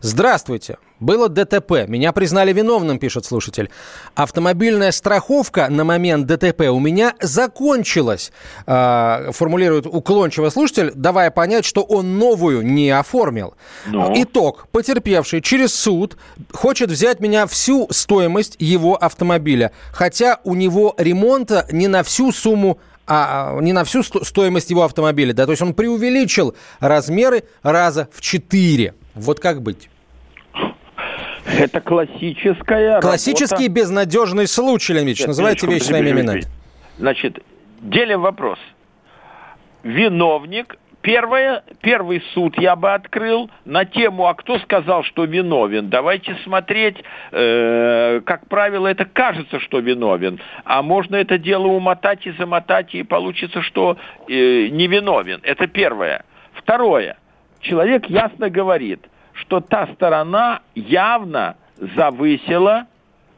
Здравствуйте. 0.00 0.78
Было 1.02 1.28
ДТП. 1.28 1.88
Меня 1.88 2.12
признали 2.12 2.52
виновным, 2.52 3.00
пишет 3.00 3.24
слушатель. 3.24 3.70
Автомобильная 4.14 4.92
страховка 4.92 5.66
на 5.68 5.82
момент 5.82 6.26
ДТП 6.26 6.68
у 6.70 6.78
меня 6.78 7.14
закончилась, 7.20 8.30
э, 8.68 9.30
формулирует 9.32 9.86
уклончиво 9.86 10.48
слушатель, 10.50 10.92
давая 10.94 11.32
понять, 11.32 11.64
что 11.64 11.82
он 11.82 12.18
новую 12.18 12.62
не 12.62 12.90
оформил. 12.90 13.54
Но. 13.86 14.10
Ну? 14.10 14.22
Итог. 14.22 14.68
Потерпевший 14.70 15.40
через 15.40 15.74
суд 15.74 16.16
хочет 16.52 16.88
взять 16.90 17.18
меня 17.18 17.48
всю 17.48 17.88
стоимость 17.90 18.54
его 18.60 18.94
автомобиля, 18.94 19.72
хотя 19.92 20.38
у 20.44 20.54
него 20.54 20.94
ремонта 20.98 21.66
не 21.72 21.88
на 21.88 22.04
всю 22.04 22.30
сумму 22.30 22.78
а, 23.08 23.56
а 23.58 23.60
не 23.60 23.72
на 23.72 23.82
всю 23.82 24.04
стоимость 24.04 24.70
его 24.70 24.84
автомобиля, 24.84 25.32
да, 25.32 25.46
то 25.46 25.50
есть 25.50 25.62
он 25.62 25.74
преувеличил 25.74 26.54
размеры 26.78 27.42
раза 27.64 28.08
в 28.12 28.20
четыре. 28.20 28.94
Вот 29.16 29.40
как 29.40 29.62
быть? 29.62 29.88
Это 31.46 31.80
классическая 31.80 33.00
Классический 33.00 33.64
работа... 33.64 33.72
безнадежный 33.72 34.46
случай, 34.46 34.92
Леонид 34.92 35.16
Ильич. 35.16 35.26
Называйте 35.26 35.66
вещи 35.66 35.84
своими 35.84 36.10
именами. 36.10 36.42
Значит, 36.98 37.38
делим 37.80 38.20
вопрос. 38.20 38.58
Виновник 39.82 40.76
Первое, 41.02 41.64
первый 41.80 42.22
суд 42.32 42.56
я 42.58 42.76
бы 42.76 42.92
открыл 42.94 43.50
на 43.64 43.84
тему, 43.84 44.28
а 44.28 44.34
кто 44.34 44.60
сказал, 44.60 45.02
что 45.02 45.24
виновен. 45.24 45.88
Давайте 45.88 46.36
смотреть, 46.44 46.96
э, 47.32 48.20
как 48.24 48.48
правило, 48.48 48.86
это 48.86 49.04
кажется, 49.04 49.58
что 49.58 49.80
виновен, 49.80 50.40
а 50.64 50.80
можно 50.82 51.16
это 51.16 51.38
дело 51.38 51.66
умотать 51.66 52.24
и 52.24 52.30
замотать, 52.32 52.94
и 52.94 53.02
получится, 53.02 53.62
что 53.62 53.96
э, 54.28 54.68
невиновен. 54.68 55.40
Это 55.42 55.66
первое. 55.66 56.24
Второе. 56.54 57.16
Человек 57.60 58.06
ясно 58.06 58.48
говорит, 58.48 59.00
что 59.42 59.60
та 59.60 59.88
сторона 59.94 60.60
явно 60.74 61.56
завысила 61.76 62.86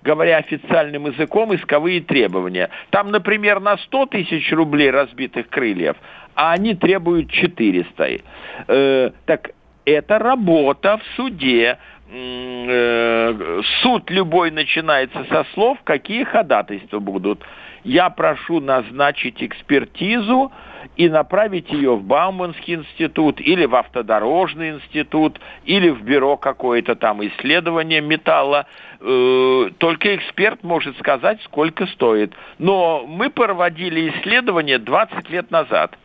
говоря 0.04 0.36
официальным 0.36 1.06
языком, 1.06 1.54
исковые 1.54 2.02
требования. 2.02 2.68
Там, 2.90 3.10
например, 3.10 3.58
на 3.60 3.78
100 3.78 4.06
тысяч 4.06 4.52
рублей 4.52 4.90
разбитых 4.90 5.48
крыльев, 5.48 5.96
а 6.34 6.52
они 6.52 6.74
требуют 6.74 7.30
400. 7.30 8.20
Э, 8.68 9.10
так 9.24 9.50
это 9.86 10.18
работа 10.18 10.98
в 10.98 11.16
суде. 11.16 11.78
Э, 12.12 13.60
суд 13.82 14.10
любой 14.10 14.50
начинается 14.50 15.24
со 15.30 15.46
слов, 15.54 15.78
какие 15.84 16.24
ходатайства 16.24 16.98
будут. 16.98 17.42
Я 17.84 18.08
прошу 18.08 18.60
назначить 18.60 19.42
экспертизу 19.42 20.50
и 20.96 21.08
направить 21.08 21.70
ее 21.70 21.96
в 21.96 22.02
Бауманский 22.02 22.76
институт 22.76 23.40
или 23.40 23.66
в 23.66 23.74
автодорожный 23.74 24.70
институт 24.70 25.38
или 25.66 25.90
в 25.90 26.02
бюро 26.02 26.38
какое-то 26.38 26.94
там 26.94 27.24
исследование 27.26 28.00
металла. 28.00 28.66
Э, 29.00 29.70
только 29.76 30.16
эксперт 30.16 30.62
может 30.62 30.98
сказать, 30.98 31.42
сколько 31.42 31.86
стоит. 31.86 32.32
Но 32.58 33.04
мы 33.06 33.28
проводили 33.28 34.08
исследование 34.10 34.78
20 34.78 35.28
лет 35.28 35.50
назад. 35.50 35.98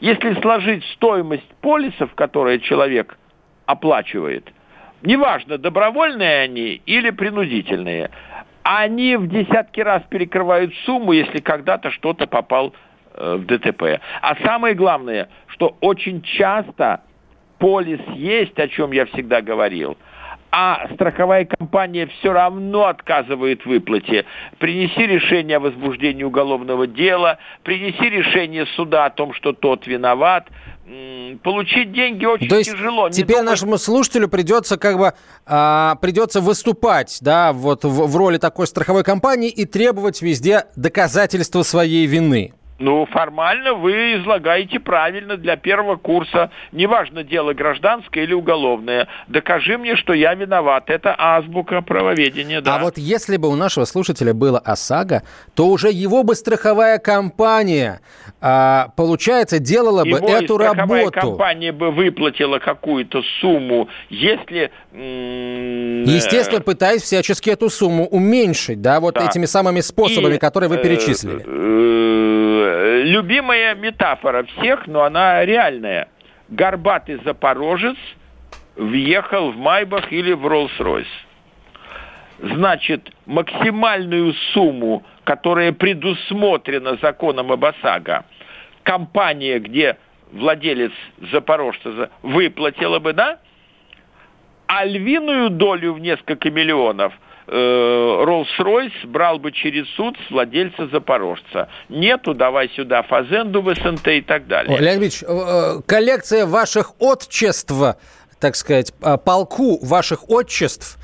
Если 0.00 0.34
сложить 0.40 0.84
стоимость 0.94 1.48
полисов, 1.60 2.14
которые 2.14 2.60
человек 2.60 3.18
оплачивает, 3.66 4.52
неважно, 5.02 5.58
добровольные 5.58 6.42
они 6.42 6.80
или 6.86 7.10
принудительные, 7.10 8.10
они 8.64 9.16
в 9.16 9.28
десятки 9.28 9.80
раз 9.80 10.02
перекрывают 10.08 10.74
сумму, 10.84 11.12
если 11.12 11.38
когда-то 11.38 11.90
что-то 11.90 12.26
попал 12.26 12.74
э, 13.14 13.36
в 13.36 13.46
ДТП. 13.46 14.00
А 14.20 14.36
самое 14.44 14.74
главное, 14.74 15.28
что 15.48 15.76
очень 15.80 16.22
часто 16.22 17.02
полис 17.58 18.00
есть, 18.14 18.58
о 18.58 18.66
чем 18.68 18.90
я 18.92 19.06
всегда 19.06 19.40
говорил– 19.40 19.96
а 20.56 20.86
страховая 20.94 21.46
компания 21.46 22.06
все 22.06 22.32
равно 22.32 22.86
отказывает 22.86 23.62
в 23.62 23.66
выплате. 23.66 24.24
Принеси 24.60 25.04
решение 25.04 25.56
о 25.56 25.60
возбуждении 25.60 26.22
уголовного 26.22 26.86
дела, 26.86 27.38
принеси 27.64 28.08
решение 28.08 28.64
суда 28.76 29.06
о 29.06 29.10
том, 29.10 29.34
что 29.34 29.52
тот 29.52 29.88
виноват. 29.88 30.46
Получить 31.42 31.92
деньги 31.92 32.26
очень 32.26 32.48
То 32.48 32.58
есть 32.58 32.70
тяжело. 32.70 33.08
Теперь 33.08 33.36
только... 33.36 33.50
нашему 33.50 33.78
слушателю 33.78 34.28
придется 34.28 34.76
как 34.76 34.98
бы 34.98 35.14
а, 35.46 35.94
придется 35.96 36.42
выступать, 36.42 37.18
да, 37.22 37.54
вот 37.54 37.84
в, 37.84 38.06
в 38.06 38.16
роли 38.16 38.36
такой 38.36 38.66
страховой 38.66 39.02
компании 39.02 39.48
и 39.48 39.64
требовать 39.64 40.20
везде 40.20 40.66
доказательства 40.76 41.62
своей 41.62 42.06
вины. 42.06 42.52
Ну, 42.78 43.06
формально 43.06 43.74
вы 43.74 44.16
излагаете 44.20 44.80
правильно 44.80 45.36
для 45.36 45.56
первого 45.56 45.94
курса. 45.96 46.50
Неважно, 46.72 47.22
дело 47.22 47.52
гражданское 47.52 48.24
или 48.24 48.34
уголовное. 48.34 49.06
Докажи 49.28 49.78
мне, 49.78 49.94
что 49.94 50.12
я 50.12 50.34
виноват. 50.34 50.90
Это 50.90 51.14
азбука 51.16 51.82
правоведения, 51.82 52.60
да. 52.60 52.76
А 52.76 52.78
вот 52.80 52.98
если 52.98 53.36
бы 53.36 53.48
у 53.48 53.54
нашего 53.54 53.84
слушателя 53.84 54.34
было 54.34 54.58
ОСАГО, 54.58 55.22
то 55.54 55.68
уже 55.68 55.90
его 55.90 56.24
бы 56.24 56.34
страховая 56.34 56.98
компания, 56.98 58.00
а, 58.40 58.88
получается, 58.96 59.60
делала 59.60 60.02
бы 60.02 60.16
его 60.16 60.28
эту 60.28 60.54
страховая 60.54 61.04
работу. 61.04 61.20
компания 61.20 61.70
бы 61.70 61.92
выплатила 61.92 62.58
какую-то 62.58 63.22
сумму, 63.40 63.88
если... 64.10 64.72
Естественно, 64.92 66.60
пытаясь 66.60 67.02
всячески 67.02 67.50
эту 67.50 67.70
сумму 67.70 68.06
уменьшить, 68.06 68.80
да, 68.82 69.00
вот 69.00 69.14
да. 69.14 69.26
этими 69.26 69.46
самыми 69.46 69.80
способами, 69.80 70.34
И, 70.34 70.38
которые 70.38 70.68
вы 70.70 70.78
перечислили. 70.78 71.44
Э, 72.64 73.02
любимая 73.04 73.74
метафора 73.74 74.44
всех, 74.44 74.86
но 74.86 75.02
она 75.02 75.44
реальная. 75.44 76.08
Горбатый 76.48 77.20
запорожец 77.24 77.96
въехал 78.76 79.52
в 79.52 79.56
Майбах 79.56 80.10
или 80.10 80.32
в 80.32 80.46
Роллс-Ройс. 80.46 81.06
Значит, 82.38 83.10
максимальную 83.26 84.32
сумму, 84.52 85.04
которая 85.24 85.72
предусмотрена 85.72 86.96
законом 87.02 87.52
об 87.52 87.64
ОСАГО, 87.64 88.24
компания, 88.82 89.58
где 89.58 89.98
владелец 90.32 90.92
запорожца 91.32 92.10
выплатила 92.22 92.98
бы, 92.98 93.12
да? 93.12 93.38
А 94.66 94.84
львиную 94.84 95.50
долю 95.50 95.92
в 95.92 96.00
несколько 96.00 96.50
миллионов– 96.50 97.12
Роллс-Ройс 97.46 98.92
брал 99.04 99.38
бы 99.38 99.52
через 99.52 99.88
суд 99.94 100.16
с 100.26 100.30
владельца 100.30 100.86
Запорожца. 100.88 101.68
Нету, 101.88 102.34
давай 102.34 102.70
сюда 102.70 103.02
фазенду 103.02 103.62
в 103.62 103.74
СНТ 103.74 104.08
и 104.08 104.20
так 104.22 104.46
далее. 104.46 104.76
О, 104.76 104.80
Леонид 104.80 105.02
Ильич, 105.02 105.22
э, 105.22 105.80
коллекция 105.86 106.46
ваших 106.46 106.92
отчеств, 106.98 107.72
так 108.40 108.56
сказать, 108.56 108.92
полку 109.24 109.78
ваших 109.84 110.28
отчеств 110.28 110.98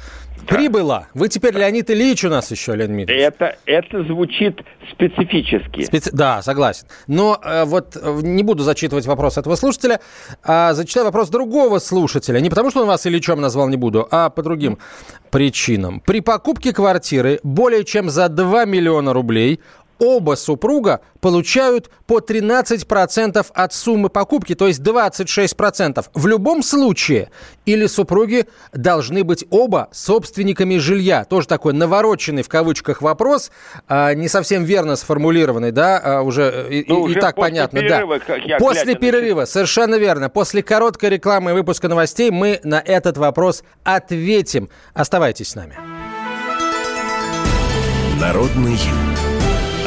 да. 0.46 0.55
Прибыла. 0.57 1.09
Вы 1.14 1.29
теперь 1.29 1.55
Леонид 1.57 1.90
Ильич 1.90 2.24
у 2.24 2.29
нас 2.29 2.50
еще, 2.50 2.74
Леонид 2.74 2.96
Дмитриевич. 2.96 3.26
Это, 3.26 3.57
это 3.66 4.05
звучит 4.05 4.61
специфически. 4.92 5.85
Специ... 5.85 6.11
Да, 6.12 6.42
согласен. 6.42 6.87
Но 7.07 7.40
э, 7.42 7.64
вот 7.64 7.96
э, 7.96 8.20
не 8.22 8.42
буду 8.42 8.62
зачитывать 8.62 9.07
вопрос 9.07 9.38
этого 9.38 9.55
слушателя, 9.57 10.00
а 10.42 10.74
зачитаю 10.74 11.07
вопрос 11.07 11.29
другого 11.29 11.79
слушателя. 11.79 12.40
Не 12.40 12.50
потому, 12.50 12.70
что 12.70 12.83
он 12.83 12.87
вас 12.87 13.07
Ильичом 13.07 13.40
назвал, 13.40 13.68
не 13.68 13.76
буду, 13.76 14.07
а 14.11 14.31
по 14.31 14.42
другим 14.42 14.79
причинам. 15.31 16.00
При 16.00 16.20
покупке 16.20 16.72
квартиры 16.72 17.40
более 17.42 17.85
чем 17.85 18.11
за 18.11 18.29
2 18.29 18.64
миллиона 18.64 19.12
рублей 19.12 19.61
оба 20.01 20.35
супруга 20.35 21.01
получают 21.21 21.91
по 22.07 22.19
13% 22.19 23.47
от 23.53 23.73
суммы 23.73 24.09
покупки, 24.09 24.55
то 24.55 24.67
есть 24.67 24.81
26%. 24.81 26.07
В 26.15 26.27
любом 26.27 26.63
случае, 26.63 27.31
или 27.67 27.87
супруги 27.87 28.47
должны 28.73 29.23
быть 29.23 29.45
оба 29.51 29.89
собственниками 29.93 30.79
жилья. 30.79 31.25
Тоже 31.25 31.47
такой 31.47 31.75
навороченный 31.75 32.43
в 32.43 32.49
кавычках 32.49 33.03
вопрос, 33.03 33.53
а, 33.87 34.15
не 34.15 34.29
совсем 34.29 34.65
верно 34.65 34.97
сформулированный, 34.97 35.71
да, 35.71 36.01
а, 36.03 36.23
уже, 36.23 36.67
и, 36.71 36.85
ну, 36.89 37.07
и 37.07 37.15
так 37.15 37.37
понятно. 37.37 37.81
Перерыва, 37.81 38.19
да. 38.27 38.37
Я, 38.37 38.59
после 38.59 38.97
перерыва, 38.97 39.41
начал. 39.41 39.53
совершенно 39.53 39.97
верно. 39.97 40.29
После 40.31 40.63
короткой 40.63 41.11
рекламы 41.11 41.51
и 41.51 41.55
выпуска 41.55 41.89
новостей 41.89 42.31
мы 42.31 42.61
на 42.65 42.81
этот 42.81 43.19
вопрос 43.19 43.63
ответим. 43.85 44.71
Оставайтесь 44.95 45.51
с 45.51 45.55
нами. 45.55 45.77
Народный 48.21 48.77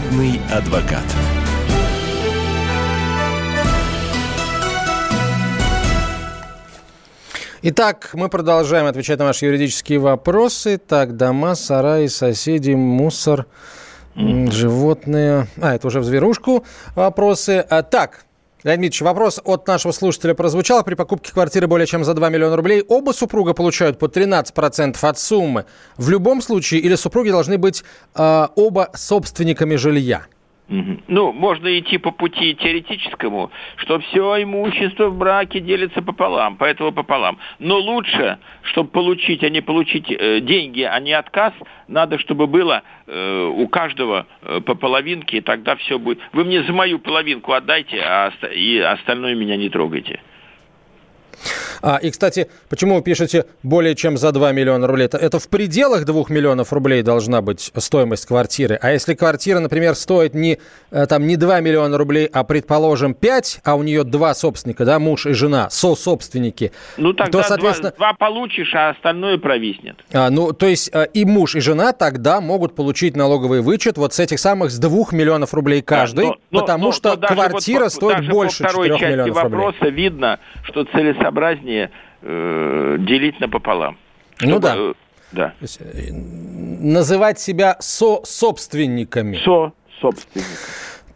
Народный 0.00 0.40
адвокат. 0.50 1.04
Итак, 7.62 8.10
мы 8.14 8.30
продолжаем 8.30 8.86
отвечать 8.86 9.18
на 9.18 9.26
ваши 9.26 9.46
юридические 9.46 9.98
вопросы. 9.98 10.78
Так, 10.78 11.16
дома, 11.16 11.54
сараи, 11.54 12.06
соседи, 12.06 12.72
мусор, 12.72 13.46
животные. 14.16 15.46
А, 15.60 15.74
это 15.74 15.88
уже 15.88 16.00
в 16.00 16.04
зверушку 16.04 16.64
вопросы. 16.94 17.64
А, 17.68 17.82
так, 17.82 18.24
Леонид 18.62 18.92
Ильич, 18.92 19.00
вопрос 19.00 19.40
от 19.42 19.66
нашего 19.66 19.92
слушателя 19.92 20.34
прозвучал. 20.34 20.84
При 20.84 20.94
покупке 20.94 21.32
квартиры 21.32 21.66
более 21.66 21.86
чем 21.86 22.04
за 22.04 22.12
2 22.12 22.28
миллиона 22.28 22.56
рублей 22.56 22.84
оба 22.86 23.12
супруга 23.12 23.54
получают 23.54 23.98
по 23.98 24.04
13% 24.04 24.96
от 25.00 25.18
суммы. 25.18 25.64
В 25.96 26.10
любом 26.10 26.42
случае, 26.42 26.80
или 26.80 26.94
супруги 26.94 27.30
должны 27.30 27.56
быть 27.56 27.82
э, 28.14 28.46
оба 28.56 28.90
собственниками 28.94 29.76
жилья? 29.76 30.26
Ну, 31.08 31.32
можно 31.32 31.78
идти 31.78 31.98
по 31.98 32.12
пути 32.12 32.54
теоретическому, 32.54 33.50
что 33.76 33.98
все 33.98 34.42
имущество 34.44 35.08
в 35.08 35.18
браке 35.18 35.58
делится 35.58 36.00
пополам, 36.00 36.56
поэтому 36.56 36.92
пополам. 36.92 37.38
Но 37.58 37.78
лучше, 37.78 38.38
чтобы 38.62 38.90
получить, 38.90 39.42
а 39.42 39.50
не 39.50 39.62
получить 39.62 40.06
э, 40.10 40.40
деньги, 40.40 40.82
а 40.82 41.00
не 41.00 41.12
отказ, 41.12 41.52
надо, 41.88 42.18
чтобы 42.18 42.46
было 42.46 42.84
э, 43.08 43.52
у 43.52 43.66
каждого 43.66 44.26
э, 44.42 44.60
по 44.60 44.76
половинке, 44.76 45.38
и 45.38 45.40
тогда 45.40 45.74
все 45.74 45.98
будет. 45.98 46.20
Вы 46.32 46.44
мне 46.44 46.62
за 46.62 46.72
мою 46.72 47.00
половинку 47.00 47.52
отдайте, 47.52 48.00
а 48.00 48.30
и 48.54 48.78
остальное 48.78 49.34
меня 49.34 49.56
не 49.56 49.70
трогайте. 49.70 50.20
А, 51.82 51.96
и, 51.96 52.10
кстати, 52.10 52.48
почему 52.68 52.96
вы 52.96 53.02
пишете 53.02 53.46
более 53.62 53.94
чем 53.94 54.16
за 54.16 54.32
2 54.32 54.52
миллиона 54.52 54.86
рублей? 54.86 55.06
Это, 55.06 55.18
это 55.18 55.38
в 55.38 55.48
пределах 55.48 56.04
2 56.04 56.24
миллионов 56.28 56.72
рублей 56.72 57.02
должна 57.02 57.40
быть 57.42 57.72
стоимость 57.76 58.26
квартиры. 58.26 58.78
А 58.80 58.92
если 58.92 59.14
квартира, 59.14 59.60
например, 59.60 59.94
стоит 59.94 60.34
не, 60.34 60.58
э, 60.90 61.06
там, 61.06 61.26
не 61.26 61.36
2 61.36 61.60
миллиона 61.60 61.96
рублей, 61.96 62.28
а, 62.32 62.44
предположим, 62.44 63.14
5, 63.14 63.60
а 63.64 63.76
у 63.76 63.82
нее 63.82 64.04
два 64.04 64.34
собственника, 64.34 64.84
да, 64.84 64.98
муж 64.98 65.26
и 65.26 65.32
жена, 65.32 65.70
со-собственники, 65.70 66.72
ну, 66.96 67.12
тогда 67.12 67.42
то, 67.42 67.48
соответственно... 67.48 67.92
два, 67.96 68.12
два 68.12 68.14
получишь, 68.14 68.74
а 68.74 68.90
остальное 68.90 69.38
провиснет. 69.38 69.96
А, 70.12 70.30
ну, 70.30 70.52
то 70.52 70.66
есть 70.66 70.90
э, 70.92 71.06
и 71.14 71.24
муж, 71.24 71.54
и 71.54 71.60
жена 71.60 71.92
тогда 71.92 72.40
могут 72.40 72.74
получить 72.74 73.16
налоговый 73.16 73.60
вычет 73.60 73.96
вот 73.98 74.14
с 74.14 74.20
этих 74.20 74.38
самых 74.38 74.70
с 74.70 74.78
2 74.78 75.06
миллионов 75.12 75.54
рублей 75.54 75.82
каждый, 75.82 76.26
да, 76.26 76.34
но, 76.50 76.60
потому 76.60 76.86
но, 76.86 76.92
что 76.92 77.16
но 77.16 77.26
квартира 77.26 77.84
вот, 77.84 77.92
стоит 77.92 78.28
больше 78.28 78.64
4 78.64 78.98
миллионов 78.98 79.42
рублей. 79.42 79.60
вопроса 79.60 79.88
видно, 79.88 80.40
что 80.64 80.84
целесообразнее 81.30 81.90
э, 82.22 82.96
делить 83.00 83.40
напополам. 83.40 83.96
Ну 84.40 84.48
чтобы, 84.48 84.54
ну 84.54 84.60
да. 84.60 84.74
Э, 84.76 84.94
да. 85.32 85.54
Э, 85.80 86.12
называть 86.12 87.40
себя 87.40 87.76
со-собственниками. 87.80 89.36
Со-собственниками. 89.38 90.56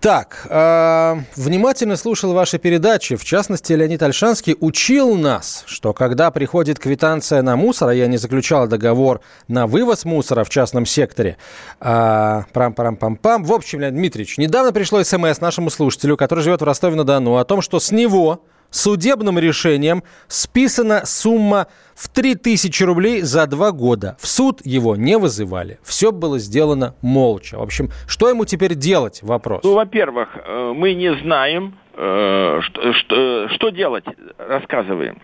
Так, 0.01 0.47
э, 0.51 1.17
внимательно 1.35 1.97
слушал 1.97 2.35
ваши 2.35 2.59
передачи. 2.59 3.17
В 3.17 3.25
частности, 3.25 3.73
Леонид 3.73 4.03
Альшанский 4.03 4.55
учил 4.61 5.17
нас, 5.17 5.65
что 5.67 5.95
когда 5.95 6.31
приходит 6.31 6.79
квитанция 6.79 7.41
на 7.41 7.57
мусор, 7.57 7.89
а 7.89 7.95
я 7.95 8.07
не 8.07 8.19
заключал 8.19 8.69
договор 8.69 9.23
на 9.49 9.67
вывоз 9.67 10.05
мусора 10.05 10.45
в 10.45 10.51
частном 10.51 10.85
секторе, 10.85 11.39
э, 11.81 12.43
прам-парам-пам-пам. 12.53 13.45
В 13.45 13.53
общем, 13.55 13.81
Леонид 13.81 13.99
Дмитриевич, 13.99 14.37
недавно 14.37 14.73
пришло 14.73 15.03
смс 15.03 15.41
нашему 15.41 15.71
слушателю, 15.71 16.19
который 16.19 16.41
живет 16.41 16.61
в 16.61 16.65
Ростове-на-Дону, 16.65 17.39
о 17.39 17.45
том, 17.47 17.63
что 17.63 17.81
с 17.81 17.91
него 17.91 18.43
судебным 18.75 19.39
решением 19.39 20.03
списана 20.27 21.05
сумма 21.05 21.69
в 21.95 22.09
3000 22.09 22.83
рублей 22.83 23.23
за 23.23 23.47
два 23.47 23.71
года. 23.71 24.17
В 24.21 24.27
суд 24.27 24.61
его 24.65 24.97
не 24.97 25.17
вызывали. 25.17 25.79
Все 25.85 26.11
было 26.11 26.39
сделано 26.39 26.95
молча. 27.01 27.57
В 27.57 27.63
общем, 27.63 27.91
что 28.09 28.29
ему 28.29 28.45
теперь 28.45 28.75
делать? 28.75 29.23
Вопрос. 29.23 29.63
Ну, 29.63 29.75
во-первых, 29.75 30.29
э, 30.37 30.73
мы 30.75 30.95
не 30.95 31.15
знаем, 31.23 31.79
э, 31.95 32.61
что, 32.63 32.93
что, 32.95 33.49
что 33.51 33.69
делать. 33.71 34.05
Рассказываем. 34.39 35.21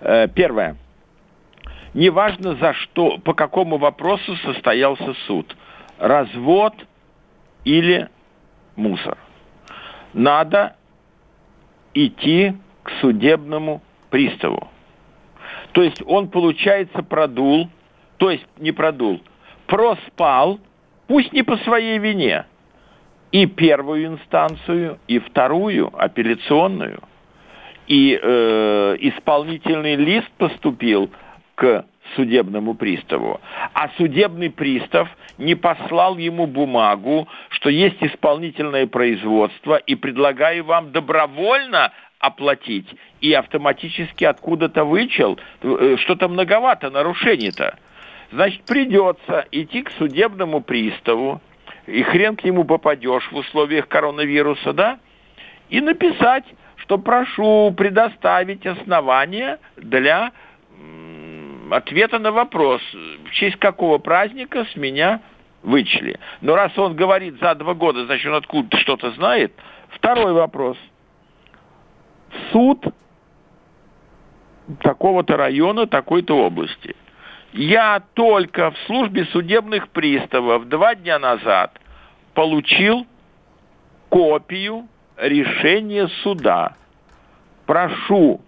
Э, 0.00 0.28
первое. 0.28 0.76
Неважно, 1.92 2.56
за 2.56 2.72
что, 2.74 3.18
по 3.18 3.34
какому 3.34 3.78
вопросу 3.78 4.36
состоялся 4.44 5.14
суд. 5.26 5.56
Развод 5.98 6.74
или 7.64 8.08
мусор. 8.76 9.18
Надо 10.12 10.76
идти 11.94 12.54
к 12.86 12.90
судебному 13.00 13.82
приставу. 14.10 14.68
То 15.72 15.82
есть 15.82 16.00
он, 16.06 16.28
получается, 16.28 17.02
продул, 17.02 17.68
то 18.16 18.30
есть 18.30 18.46
не 18.58 18.70
продул, 18.70 19.20
проспал, 19.66 20.60
пусть 21.08 21.32
не 21.32 21.42
по 21.42 21.56
своей 21.58 21.98
вине, 21.98 22.46
и 23.32 23.46
первую 23.46 24.06
инстанцию, 24.06 25.00
и 25.08 25.18
вторую, 25.18 25.90
апелляционную. 26.00 27.02
И 27.88 28.18
э, 28.20 28.96
исполнительный 29.00 29.96
лист 29.96 30.30
поступил 30.38 31.10
к 31.56 31.84
судебному 32.14 32.74
приставу. 32.74 33.40
А 33.74 33.88
судебный 33.96 34.50
пристав 34.50 35.08
не 35.38 35.56
послал 35.56 36.16
ему 36.18 36.46
бумагу, 36.46 37.26
что 37.48 37.68
есть 37.68 38.00
исполнительное 38.00 38.86
производство, 38.86 39.76
и 39.76 39.96
предлагаю 39.96 40.64
вам 40.64 40.92
добровольно 40.92 41.92
оплатить, 42.18 42.88
и 43.20 43.32
автоматически 43.32 44.24
откуда-то 44.24 44.84
вычел, 44.84 45.38
э, 45.62 45.96
что-то 45.98 46.28
многовато 46.28 46.90
нарушений-то. 46.90 47.76
Значит, 48.32 48.62
придется 48.64 49.46
идти 49.52 49.82
к 49.82 49.90
судебному 49.92 50.60
приставу, 50.60 51.40
и 51.86 52.02
хрен 52.02 52.36
к 52.36 52.44
нему 52.44 52.64
попадешь 52.64 53.30
в 53.30 53.36
условиях 53.36 53.86
коронавируса, 53.88 54.72
да, 54.72 54.98
и 55.68 55.80
написать, 55.80 56.44
что 56.76 56.98
прошу 56.98 57.72
предоставить 57.76 58.66
основания 58.66 59.58
для 59.76 60.32
ответа 61.70 62.18
на 62.18 62.32
вопрос, 62.32 62.80
в 63.24 63.30
честь 63.30 63.56
какого 63.56 63.98
праздника 63.98 64.66
с 64.72 64.76
меня 64.76 65.20
вычли. 65.62 66.18
Но 66.40 66.54
раз 66.54 66.76
он 66.78 66.94
говорит 66.94 67.38
за 67.40 67.54
два 67.54 67.74
года, 67.74 68.06
значит, 68.06 68.26
он 68.26 68.34
откуда-то 68.34 68.78
что-то 68.78 69.10
знает. 69.12 69.52
Второй 69.90 70.32
вопрос. 70.32 70.76
Суд 72.52 72.84
такого-то 74.80 75.36
района, 75.36 75.86
такой-то 75.86 76.36
области. 76.36 76.96
Я 77.52 78.02
только 78.14 78.70
в 78.70 78.78
службе 78.86 79.24
судебных 79.26 79.88
приставов 79.88 80.68
два 80.68 80.94
дня 80.94 81.18
назад 81.18 81.78
получил 82.34 83.06
копию 84.08 84.88
решения 85.16 86.08
суда. 86.22 86.74
Прошу 87.64 88.40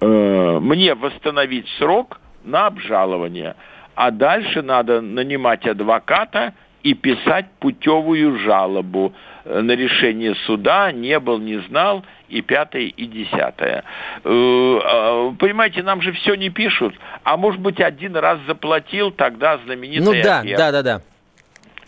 э, 0.00 0.58
мне 0.60 0.94
восстановить 0.94 1.68
срок 1.78 2.20
на 2.44 2.66
обжалование. 2.66 3.56
А 3.94 4.10
дальше 4.10 4.62
надо 4.62 5.00
нанимать 5.00 5.66
адвоката 5.66 6.54
и 6.82 6.94
писать 6.94 7.46
путевую 7.58 8.38
жалобу 8.38 9.12
э, 9.44 9.60
на 9.60 9.72
решение 9.72 10.34
суда, 10.46 10.92
не 10.92 11.18
был, 11.18 11.38
не 11.38 11.58
знал, 11.68 12.04
и 12.28 12.40
пятое, 12.42 12.82
и 12.82 13.06
десятое. 13.06 13.84
Э, 14.24 14.28
а, 14.28 15.34
понимаете, 15.38 15.82
нам 15.82 16.00
же 16.00 16.12
все 16.12 16.34
не 16.34 16.50
пишут, 16.50 16.94
а 17.24 17.36
может 17.36 17.60
быть 17.60 17.80
один 17.80 18.16
раз 18.16 18.38
заплатил, 18.46 19.10
тогда 19.10 19.58
знаменитый 19.64 20.04
Ну 20.04 20.22
да, 20.22 20.38
ответ. 20.38 20.58
да, 20.58 20.72
да, 20.72 20.82
да. 20.82 21.02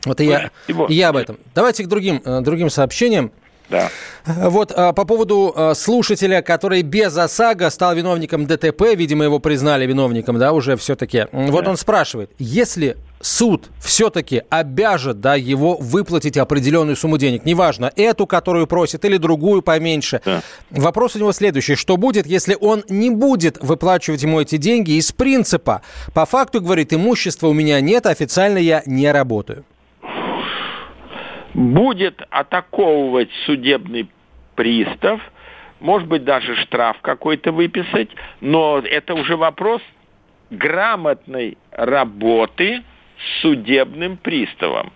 Вот 0.04 0.20
и 0.20 0.24
я, 0.24 0.50
и 0.66 0.94
я 0.94 1.10
об 1.10 1.16
этом. 1.16 1.38
Давайте 1.54 1.84
к 1.84 1.88
другим, 1.88 2.20
э, 2.24 2.40
другим 2.40 2.70
сообщениям. 2.70 3.30
Да. 3.72 3.90
Вот 4.26 4.70
а, 4.70 4.92
по 4.92 5.04
поводу 5.04 5.52
а, 5.56 5.74
слушателя, 5.74 6.42
который 6.42 6.82
без 6.82 7.16
ОСАГО 7.16 7.70
стал 7.70 7.94
виновником 7.94 8.46
ДТП, 8.46 8.94
видимо, 8.94 9.24
его 9.24 9.40
признали 9.40 9.86
виновником, 9.86 10.38
да, 10.38 10.52
уже 10.52 10.76
все-таки. 10.76 11.26
Вот 11.32 11.64
да. 11.64 11.70
он 11.70 11.76
спрашивает, 11.76 12.30
если 12.38 12.96
суд 13.20 13.70
все-таки 13.80 14.42
обяжет, 14.50 15.20
да, 15.20 15.34
его 15.34 15.76
выплатить 15.80 16.36
определенную 16.36 16.96
сумму 16.96 17.18
денег, 17.18 17.44
неважно, 17.44 17.90
эту, 17.96 18.26
которую 18.26 18.66
просит, 18.66 19.04
или 19.04 19.16
другую 19.16 19.62
поменьше. 19.62 20.20
Да. 20.24 20.42
Вопрос 20.70 21.16
у 21.16 21.18
него 21.18 21.32
следующий, 21.32 21.74
что 21.74 21.96
будет, 21.96 22.26
если 22.26 22.56
он 22.60 22.84
не 22.88 23.10
будет 23.10 23.58
выплачивать 23.62 24.22
ему 24.22 24.40
эти 24.40 24.56
деньги 24.56 24.92
из 24.92 25.12
принципа? 25.12 25.82
По 26.12 26.26
факту, 26.26 26.60
говорит, 26.60 26.92
имущества 26.92 27.48
у 27.48 27.52
меня 27.54 27.80
нет, 27.80 28.06
официально 28.06 28.58
я 28.58 28.82
не 28.86 29.10
работаю 29.10 29.64
будет 31.54 32.22
атаковывать 32.30 33.30
судебный 33.46 34.08
пристав, 34.54 35.20
может 35.80 36.08
быть, 36.08 36.24
даже 36.24 36.54
штраф 36.56 36.98
какой-то 37.02 37.52
выписать, 37.52 38.10
но 38.40 38.78
это 38.78 39.14
уже 39.14 39.36
вопрос 39.36 39.82
грамотной 40.50 41.58
работы 41.72 42.82
с 43.18 43.40
судебным 43.42 44.16
приставом. 44.16 44.92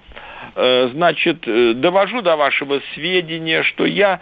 Э, 0.55 0.91
значит, 0.93 1.47
э, 1.47 1.73
довожу 1.75 2.23
до 2.23 2.37
вашего 2.37 2.81
сведения, 2.95 3.63
что 3.63 3.85
я 3.85 4.21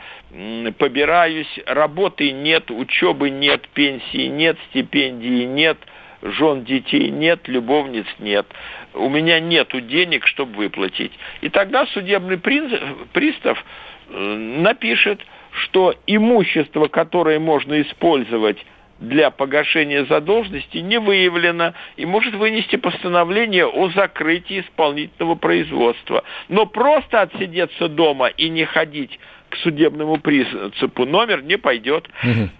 побираюсь, 0.78 1.60
работы 1.66 2.32
нет, 2.32 2.70
учебы 2.70 3.30
нет, 3.30 3.68
пенсии 3.68 4.26
нет, 4.28 4.56
стипендии 4.70 5.44
нет, 5.44 5.78
жен 6.22 6.64
детей 6.64 7.10
нет, 7.10 7.46
любовниц 7.46 8.06
нет 8.18 8.46
у 8.94 9.08
меня 9.08 9.40
нету 9.40 9.80
денег, 9.80 10.26
чтобы 10.26 10.56
выплатить. 10.56 11.12
И 11.40 11.48
тогда 11.48 11.86
судебный 11.86 12.38
пристав 12.38 13.64
э, 14.08 14.34
напишет, 14.60 15.20
что 15.52 15.94
имущество, 16.06 16.88
которое 16.88 17.38
можно 17.38 17.80
использовать 17.82 18.58
для 19.00 19.30
погашения 19.30 20.04
задолженности 20.06 20.78
не 20.78 20.98
выявлено 20.98 21.74
и 21.96 22.06
может 22.06 22.34
вынести 22.34 22.76
постановление 22.76 23.66
о 23.66 23.88
закрытии 23.90 24.60
исполнительного 24.60 25.34
производства. 25.34 26.24
Но 26.48 26.66
просто 26.66 27.22
отсидеться 27.22 27.88
дома 27.88 28.28
и 28.28 28.48
не 28.48 28.64
ходить 28.64 29.18
к 29.48 29.56
судебному 29.56 30.18
принципу 30.18 31.04
номер 31.04 31.42
не 31.42 31.58
пойдет. 31.58 32.08
Угу. 32.22 32.50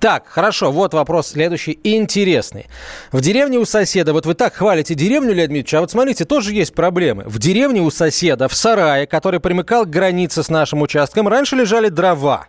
Так, 0.00 0.26
хорошо, 0.28 0.70
вот 0.70 0.94
вопрос 0.94 1.28
следующий, 1.28 1.78
интересный. 1.82 2.66
В 3.12 3.20
деревне 3.20 3.58
у 3.58 3.64
соседа, 3.64 4.12
вот 4.12 4.26
вы 4.26 4.34
так 4.34 4.54
хвалите 4.54 4.94
деревню, 4.94 5.30
Леонид 5.30 5.48
Дмитриевич, 5.48 5.74
а 5.74 5.80
вот 5.80 5.90
смотрите, 5.90 6.24
тоже 6.24 6.52
есть 6.52 6.74
проблемы. 6.74 7.24
В 7.26 7.38
деревне 7.38 7.80
у 7.80 7.90
соседа, 7.90 8.48
в 8.48 8.54
сарае, 8.54 9.06
который 9.06 9.40
примыкал 9.40 9.84
к 9.84 9.90
границе 9.90 10.42
с 10.42 10.48
нашим 10.48 10.82
участком, 10.82 11.28
раньше 11.28 11.56
лежали 11.56 11.88
дрова. 11.88 12.46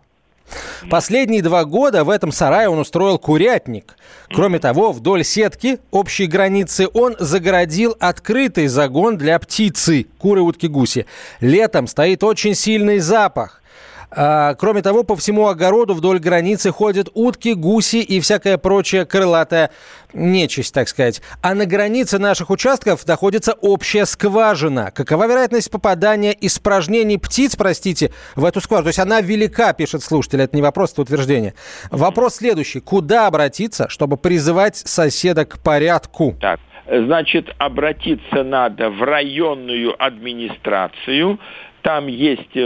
Последние 0.89 1.41
два 1.41 1.65
года 1.65 2.03
в 2.03 2.09
этом 2.09 2.31
сарае 2.31 2.69
он 2.69 2.79
устроил 2.79 3.19
курятник. 3.19 3.95
Кроме 4.33 4.59
того, 4.59 4.91
вдоль 4.91 5.23
сетки 5.23 5.79
общей 5.91 6.25
границы 6.25 6.87
он 6.93 7.15
загородил 7.19 7.95
открытый 7.99 8.67
загон 8.67 9.17
для 9.17 9.37
птицы, 9.39 10.07
куры, 10.17 10.41
утки, 10.41 10.67
гуси. 10.67 11.05
Летом 11.39 11.87
стоит 11.87 12.23
очень 12.23 12.55
сильный 12.55 12.99
запах. 12.99 13.61
А, 14.11 14.55
кроме 14.55 14.81
того, 14.81 15.03
по 15.03 15.15
всему 15.15 15.47
огороду 15.47 15.93
вдоль 15.93 16.19
границы 16.19 16.71
ходят 16.71 17.09
утки, 17.13 17.53
гуси 17.53 17.97
и 17.97 18.19
всякая 18.19 18.57
прочая 18.57 19.05
крылатая 19.05 19.69
нечисть, 20.13 20.73
так 20.73 20.87
сказать. 20.87 21.21
А 21.41 21.53
на 21.53 21.65
границе 21.65 22.17
наших 22.17 22.49
участков 22.49 23.07
находится 23.07 23.53
общая 23.53 24.05
скважина. 24.05 24.91
Какова 24.91 25.27
вероятность 25.27 25.69
попадания 25.69 26.35
испражнений 26.41 27.17
птиц, 27.19 27.55
простите, 27.55 28.11
в 28.35 28.45
эту 28.45 28.61
скважину? 28.61 28.85
То 28.85 28.89
есть 28.89 28.99
она 28.99 29.21
велика, 29.21 29.73
пишет 29.73 30.01
слушатель, 30.01 30.41
это 30.41 30.55
не 30.55 30.63
вопрос, 30.63 30.93
это 30.93 31.03
утверждение. 31.03 31.53
Вопрос 31.91 32.35
следующий. 32.35 32.79
Куда 32.79 33.27
обратиться, 33.27 33.89
чтобы 33.89 34.17
призывать 34.17 34.77
соседа 34.77 35.45
к 35.45 35.59
порядку? 35.59 36.35
Так, 36.41 36.59
значит, 36.87 37.47
обратиться 37.59 38.43
надо 38.43 38.89
в 38.89 39.03
районную 39.03 39.95
администрацию. 40.03 41.39
Там 41.83 42.07
есть 42.07 42.57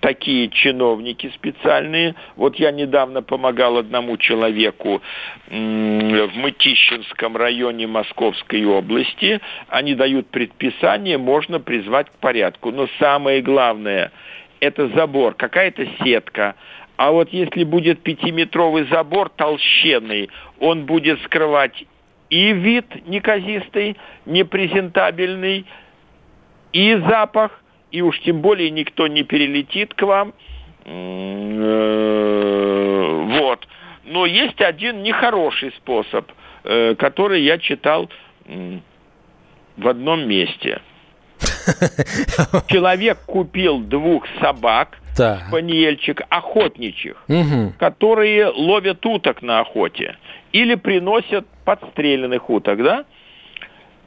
такие 0.00 0.48
чиновники 0.50 1.30
специальные. 1.34 2.14
Вот 2.36 2.56
я 2.56 2.70
недавно 2.70 3.22
помогал 3.22 3.78
одному 3.78 4.16
человеку 4.16 5.02
в 5.48 5.50
Мытищинском 5.50 7.36
районе 7.36 7.86
Московской 7.86 8.64
области. 8.64 9.40
Они 9.68 9.94
дают 9.94 10.28
предписание, 10.28 11.18
можно 11.18 11.58
призвать 11.60 12.10
к 12.10 12.14
порядку. 12.14 12.70
Но 12.70 12.88
самое 12.98 13.40
главное, 13.40 14.12
это 14.60 14.88
забор, 14.88 15.34
какая-то 15.34 15.86
сетка. 16.02 16.54
А 16.96 17.10
вот 17.10 17.32
если 17.32 17.64
будет 17.64 18.02
пятиметровый 18.02 18.86
забор 18.86 19.28
толщенный, 19.30 20.30
он 20.60 20.84
будет 20.86 21.20
скрывать 21.22 21.84
и 22.30 22.52
вид 22.52 22.86
неказистый, 23.06 23.96
непрезентабельный, 24.26 25.66
и 26.72 26.94
запах, 27.08 27.63
и 27.94 28.02
уж 28.02 28.20
тем 28.22 28.40
более 28.40 28.70
никто 28.70 29.06
не 29.06 29.22
перелетит 29.22 29.94
к 29.94 30.02
вам. 30.02 30.34
Э, 30.84 31.62
вот. 33.38 33.68
Но 34.04 34.26
есть 34.26 34.60
один 34.60 35.04
нехороший 35.04 35.70
способ, 35.76 36.26
э, 36.64 36.96
который 36.96 37.42
я 37.42 37.58
читал 37.58 38.10
в 39.76 39.88
одном 39.88 40.26
месте. 40.26 40.80
Человек 42.66 43.20
купил 43.26 43.78
двух 43.78 44.26
собак, 44.40 44.98
да. 45.16 45.44
спаниельчик, 45.46 46.22
охотничьих, 46.28 47.22
угу. 47.28 47.74
которые 47.78 48.48
ловят 48.48 49.06
уток 49.06 49.40
на 49.40 49.60
охоте 49.60 50.16
или 50.50 50.74
приносят 50.74 51.46
подстреленных 51.64 52.50
уток, 52.50 52.82
да? 52.82 53.04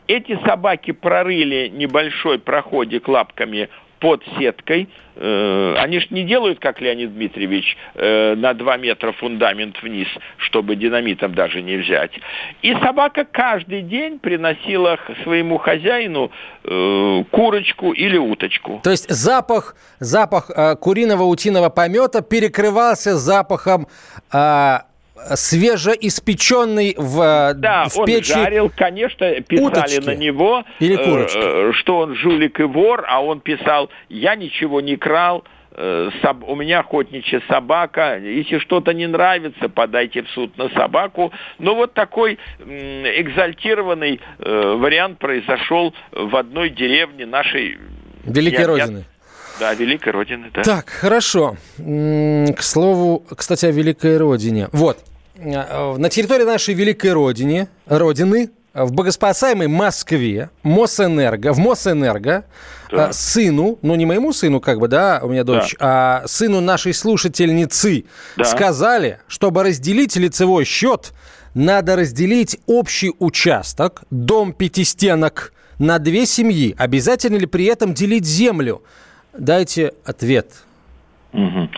Эти 0.07 0.39
собаки 0.45 0.91
прорыли 0.91 1.69
небольшой 1.73 2.39
проходик 2.39 3.07
лапками 3.07 3.69
под 3.99 4.23
сеткой. 4.37 4.89
Э, 5.15 5.75
они 5.77 5.99
же 5.99 6.07
не 6.11 6.23
делают, 6.23 6.59
как 6.59 6.79
Леонид 6.81 7.13
Дмитриевич, 7.13 7.75
э, 7.95 8.35
на 8.35 8.53
2 8.53 8.77
метра 8.77 9.11
фундамент 9.13 9.81
вниз, 9.81 10.07
чтобы 10.37 10.75
динамитом 10.75 11.33
даже 11.33 11.61
не 11.61 11.77
взять. 11.77 12.11
И 12.61 12.73
собака 12.75 13.25
каждый 13.25 13.81
день 13.81 14.19
приносила 14.19 14.99
своему 15.23 15.57
хозяину 15.57 16.31
э, 16.63 17.23
курочку 17.31 17.91
или 17.91 18.17
уточку. 18.17 18.81
То 18.83 18.91
есть 18.91 19.09
запах, 19.09 19.75
запах 19.99 20.51
куриного 20.79 21.23
утиного 21.23 21.69
помета 21.69 22.21
перекрывался 22.21 23.15
запахом 23.15 23.87
свежеиспеченный 25.35 26.95
в, 26.97 27.21
э, 27.21 27.53
да, 27.55 27.85
в 27.85 28.05
печи. 28.05 28.33
он 28.33 28.43
жарил, 28.43 28.71
конечно, 28.75 29.29
писали 29.41 29.65
уточки. 29.65 30.05
на 30.05 30.15
него, 30.15 30.63
Или 30.79 30.99
э, 30.99 31.03
курочки. 31.03 31.39
Э, 31.41 31.71
что 31.73 31.99
он 31.99 32.15
жулик 32.15 32.59
и 32.59 32.63
вор, 32.63 33.05
а 33.07 33.23
он 33.23 33.39
писал, 33.39 33.89
я 34.09 34.35
ничего 34.35 34.81
не 34.81 34.95
крал, 34.95 35.43
э, 35.71 36.09
соб, 36.21 36.47
у 36.47 36.55
меня 36.55 36.79
охотничья 36.79 37.41
собака, 37.47 38.17
если 38.17 38.59
что-то 38.59 38.93
не 38.93 39.07
нравится, 39.07 39.69
подайте 39.69 40.23
в 40.23 40.29
суд 40.29 40.57
на 40.57 40.69
собаку. 40.69 41.31
Но 41.59 41.75
вот 41.75 41.93
такой 41.93 42.39
экзальтированный 42.59 44.19
э, 44.39 44.75
вариант 44.77 45.19
произошел 45.19 45.93
в 46.11 46.35
одной 46.35 46.69
деревне 46.69 47.25
нашей... 47.25 47.77
Великой 48.25 48.61
я, 48.61 48.67
Родины. 48.67 48.97
Я, 48.97 49.16
да, 49.59 49.73
Великой 49.73 50.09
Родины, 50.09 50.51
да. 50.53 50.63
Так, 50.63 50.89
хорошо. 50.89 51.57
К 51.77 52.61
слову, 52.61 53.23
кстати, 53.35 53.65
о 53.65 53.71
Великой 53.71 54.17
Родине. 54.17 54.69
Вот. 54.71 54.99
Э, 55.37 55.95
на 55.97 56.09
территории 56.09 56.43
нашей 56.43 56.73
Великой 56.73 57.13
Родины, 57.13 57.67
Родины 57.85 58.49
в 58.73 58.91
богоспасаемой 58.91 59.67
Москве 59.67 60.49
Мосэнерго, 60.63 61.53
в 61.53 61.59
Мосэнерго 61.59 62.45
да. 62.91 63.09
Э, 63.09 63.13
сыну, 63.13 63.79
ну 63.81 63.95
не 63.95 64.05
моему 64.05 64.33
сыну, 64.33 64.59
как 64.59 64.79
бы, 64.79 64.87
да, 64.87 65.19
у 65.23 65.29
меня 65.29 65.43
дочь, 65.43 65.75
да. 65.79 66.21
а 66.23 66.27
сыну 66.27 66.61
нашей 66.61 66.93
слушательницы 66.93 68.05
да. 68.35 68.45
сказали, 68.45 69.19
чтобы 69.27 69.63
разделить 69.63 70.15
лицевой 70.15 70.65
счет, 70.65 71.13
надо 71.53 71.95
разделить 71.95 72.59
общий 72.67 73.13
участок, 73.19 74.03
дом 74.11 74.53
пятистенок, 74.53 75.53
на 75.79 75.99
две 75.99 76.25
семьи. 76.25 76.75
Обязательно 76.77 77.37
ли 77.37 77.45
при 77.45 77.65
этом 77.65 77.93
делить 77.93 78.25
землю? 78.25 78.83
Дайте 79.37 79.93
ответ. 80.05 80.47
Угу. 81.33 81.69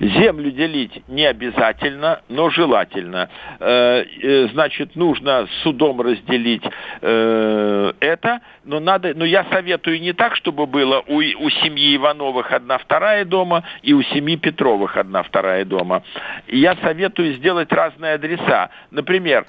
Землю 0.00 0.50
делить 0.50 1.06
не 1.08 1.26
обязательно, 1.26 2.22
но 2.28 2.48
желательно. 2.48 3.28
Э, 3.60 4.02
э, 4.02 4.48
значит, 4.52 4.96
нужно 4.96 5.46
судом 5.62 6.00
разделить 6.00 6.64
э, 7.02 7.92
это, 8.00 8.40
но 8.64 8.80
надо, 8.80 9.12
но 9.14 9.24
я 9.24 9.44
советую 9.50 10.00
не 10.00 10.14
так, 10.14 10.34
чтобы 10.34 10.66
было 10.66 11.04
у, 11.06 11.18
у 11.18 11.50
семьи 11.50 11.96
Ивановых 11.96 12.50
одна 12.50 12.78
вторая 12.78 13.24
дома 13.24 13.62
и 13.82 13.92
у 13.92 14.02
семьи 14.02 14.36
Петровых 14.36 14.96
одна 14.96 15.22
вторая 15.22 15.64
дома. 15.64 16.02
Я 16.48 16.74
советую 16.76 17.34
сделать 17.34 17.70
разные 17.70 18.14
адреса. 18.14 18.70
Например, 18.90 19.46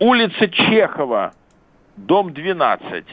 улица 0.00 0.48
Чехова, 0.48 1.32
дом 1.96 2.34
12 2.34 3.04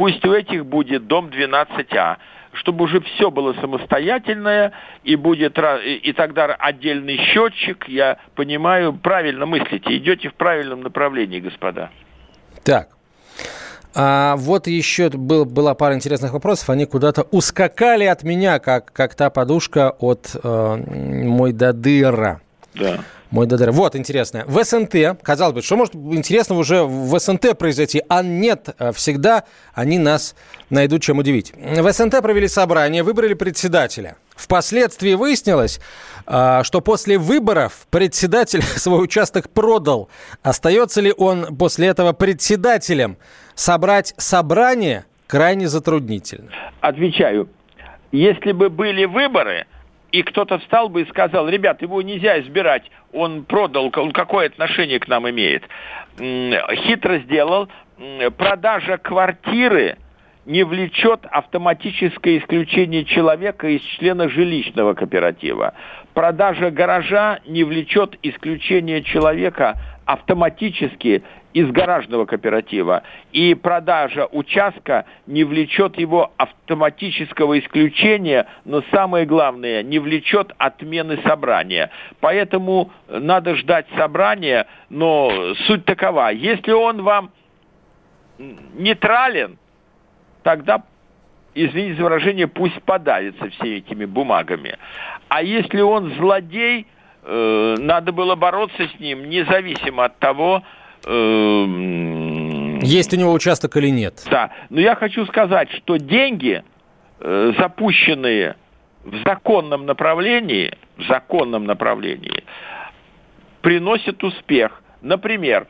пусть 0.00 0.24
у 0.24 0.32
этих 0.32 0.64
будет 0.64 1.08
дом 1.08 1.26
12А, 1.26 2.16
чтобы 2.54 2.84
уже 2.84 3.02
все 3.02 3.30
было 3.30 3.52
самостоятельное, 3.60 4.72
и 5.04 5.14
будет 5.14 5.58
и 5.58 6.12
тогда 6.14 6.46
отдельный 6.46 7.18
счетчик, 7.18 7.86
я 7.86 8.16
понимаю, 8.34 8.94
правильно 8.94 9.44
мыслите, 9.44 9.94
идете 9.98 10.30
в 10.30 10.34
правильном 10.36 10.80
направлении, 10.80 11.40
господа. 11.40 11.90
Так, 12.64 12.88
а 13.94 14.36
вот 14.36 14.68
еще 14.68 15.10
был, 15.10 15.44
была 15.44 15.74
пара 15.74 15.94
интересных 15.94 16.32
вопросов. 16.32 16.70
Они 16.70 16.86
куда-то 16.86 17.24
ускакали 17.30 18.04
от 18.04 18.22
меня, 18.22 18.58
как, 18.58 18.90
как 18.94 19.14
та 19.14 19.28
подушка 19.28 19.90
от 19.98 20.30
э, 20.42 20.76
мой 21.26 21.52
дадыра. 21.52 22.40
Да. 22.74 23.00
Мой 23.30 23.46
ДДР. 23.46 23.70
Вот, 23.70 23.94
интересное. 23.94 24.44
В 24.46 24.62
СНТ, 24.62 25.22
казалось 25.22 25.54
бы, 25.54 25.62
что 25.62 25.76
может 25.76 25.94
интересного 25.94 26.58
уже 26.58 26.82
в 26.82 27.16
СНТ 27.16 27.56
произойти? 27.56 28.02
А 28.08 28.22
нет, 28.24 28.70
э, 28.78 28.90
всегда 28.92 29.44
они 29.72 29.98
нас 29.98 30.34
найдут 30.68 31.02
чем 31.02 31.18
удивить. 31.18 31.52
В 31.56 31.92
СНТ 31.92 32.22
провели 32.22 32.48
собрание, 32.48 33.04
выбрали 33.04 33.34
председателя. 33.34 34.16
Впоследствии 34.34 35.14
выяснилось, 35.14 35.80
э, 36.26 36.62
что 36.64 36.80
после 36.80 37.18
выборов 37.18 37.86
председатель 37.90 38.62
свой 38.76 39.04
участок 39.04 39.48
продал. 39.48 40.08
Остается 40.42 41.00
ли 41.00 41.14
он 41.16 41.56
после 41.56 41.86
этого 41.86 42.12
председателем? 42.12 43.16
Собрать 43.54 44.12
собрание 44.16 45.04
крайне 45.28 45.68
затруднительно. 45.68 46.50
Отвечаю. 46.80 47.48
Если 48.10 48.50
бы 48.50 48.70
были 48.70 49.04
выборы, 49.04 49.66
и 50.12 50.22
кто-то 50.22 50.58
встал 50.58 50.88
бы 50.88 51.02
и 51.02 51.06
сказал, 51.06 51.48
ребят, 51.48 51.82
его 51.82 52.02
нельзя 52.02 52.40
избирать, 52.40 52.90
он 53.12 53.44
продал, 53.44 53.92
он 53.96 54.12
какое 54.12 54.46
отношение 54.46 54.98
к 54.98 55.08
нам 55.08 55.28
имеет. 55.30 55.62
Хитро 56.18 57.18
сделал, 57.18 57.68
продажа 58.36 58.98
квартиры 58.98 59.96
не 60.46 60.64
влечет 60.64 61.20
автоматическое 61.30 62.38
исключение 62.38 63.04
человека 63.04 63.68
из 63.68 63.82
члена 63.82 64.28
жилищного 64.28 64.94
кооператива. 64.94 65.74
Продажа 66.14 66.70
гаража 66.70 67.40
не 67.46 67.62
влечет 67.62 68.18
исключения 68.22 69.02
человека 69.02 69.78
автоматически 70.06 71.22
из 71.52 71.68
гаражного 71.70 72.26
кооператива. 72.26 73.02
И 73.32 73.54
продажа 73.54 74.26
участка 74.26 75.04
не 75.26 75.44
влечет 75.44 75.98
его 75.98 76.32
автоматического 76.36 77.58
исключения, 77.58 78.46
но 78.64 78.82
самое 78.92 79.26
главное, 79.26 79.82
не 79.82 79.98
влечет 79.98 80.52
отмены 80.58 81.20
собрания. 81.22 81.90
Поэтому 82.20 82.90
надо 83.08 83.56
ждать 83.56 83.86
собрания, 83.96 84.66
но 84.88 85.54
суть 85.66 85.84
такова. 85.84 86.30
Если 86.30 86.72
он 86.72 87.02
вам 87.02 87.30
нейтрален, 88.38 89.58
тогда 90.42 90.82
извините 91.54 91.96
за 91.96 92.04
выражение, 92.04 92.46
пусть 92.46 92.80
подавится 92.82 93.48
всеми 93.50 93.76
этими 93.76 94.04
бумагами. 94.04 94.76
А 95.28 95.42
если 95.42 95.80
он 95.80 96.14
злодей, 96.14 96.86
э, 97.22 97.76
надо 97.78 98.12
было 98.12 98.34
бороться 98.34 98.88
с 98.88 99.00
ним, 99.00 99.28
независимо 99.28 100.04
от 100.04 100.18
того, 100.18 100.62
Есть 102.82 103.14
у 103.14 103.16
него 103.16 103.32
участок 103.32 103.76
или 103.76 103.88
нет? 103.88 104.22
Да, 104.30 104.50
но 104.68 104.80
я 104.80 104.94
хочу 104.94 105.26
сказать, 105.26 105.70
что 105.72 105.96
деньги, 105.96 106.62
э, 107.20 107.52
запущенные 107.58 108.56
в 109.04 109.22
законном 109.24 109.86
направлении, 109.86 110.72
в 110.96 111.06
законном 111.06 111.64
направлении 111.64 112.44
приносит 113.62 114.22
успех. 114.22 114.82
Например, 115.02 115.66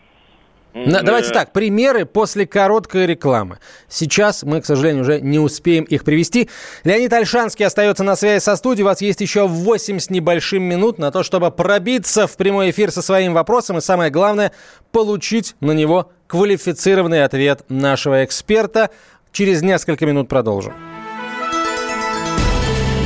на, 0.74 1.02
давайте 1.02 1.30
так, 1.30 1.52
примеры 1.52 2.04
после 2.04 2.46
короткой 2.46 3.06
рекламы. 3.06 3.58
Сейчас 3.88 4.42
мы, 4.42 4.60
к 4.60 4.66
сожалению, 4.66 5.02
уже 5.02 5.20
не 5.20 5.38
успеем 5.38 5.84
их 5.84 6.04
привести. 6.04 6.48
Леонид 6.84 7.12
Альшанский 7.12 7.66
остается 7.66 8.04
на 8.04 8.16
связи 8.16 8.42
со 8.42 8.56
студией. 8.56 8.84
У 8.84 8.86
вас 8.86 9.00
есть 9.00 9.20
еще 9.20 9.46
8 9.46 9.98
с 9.98 10.10
небольшим 10.10 10.62
минут 10.62 10.98
на 10.98 11.10
то, 11.10 11.22
чтобы 11.22 11.50
пробиться 11.50 12.26
в 12.26 12.36
прямой 12.36 12.70
эфир 12.70 12.92
со 12.92 13.02
своим 13.02 13.34
вопросом. 13.34 13.78
И 13.78 13.80
самое 13.80 14.10
главное, 14.10 14.52
получить 14.92 15.56
на 15.60 15.72
него 15.72 16.12
квалифицированный 16.26 17.24
ответ 17.24 17.64
нашего 17.68 18.24
эксперта. 18.24 18.90
Через 19.32 19.62
несколько 19.62 20.06
минут 20.06 20.28
продолжим. 20.28 20.74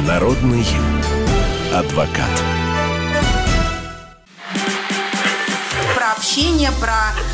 Народный 0.07 0.65
адвокат. 1.75 2.31
Про 5.95 6.13
общение, 6.13 6.71
про 6.81 7.34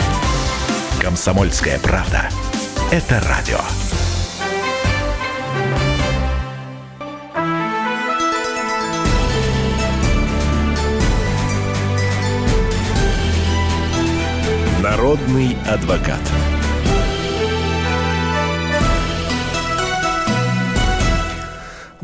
Комсомольская 1.01 1.79
правда. 1.79 2.29
Это 2.91 3.19
радио. 3.21 3.57
Народный 14.83 15.57
адвокат. 15.67 16.19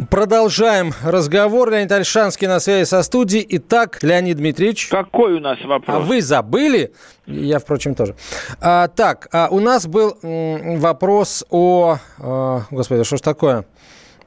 Продолжаем 0.10 0.93
разговор. 1.03 1.70
Леонид 1.70 1.91
Альшанский 1.91 2.47
на 2.47 2.62
связи 2.62 2.86
со 2.86 3.03
студией. 3.03 3.45
Итак, 3.58 4.01
Леонид 4.01 4.38
Дмитриевич. 4.38 4.88
Какой 4.88 5.34
у 5.34 5.39
нас 5.41 5.60
вопрос? 5.66 5.97
А 5.97 5.99
вы 5.99 6.22
забыли? 6.22 6.93
Я, 7.26 7.60
впрочем, 7.60 7.93
тоже. 7.93 8.16
А, 8.62 8.88
так, 8.88 9.28
а 9.34 9.49
у 9.51 9.60
нас 9.60 9.86
был 9.86 10.18
вопрос 10.22 11.43
о... 11.49 11.97
А, 12.20 12.62
господи, 12.72 13.03
что 13.03 13.18
ж 13.18 13.22
такое? 13.22 13.66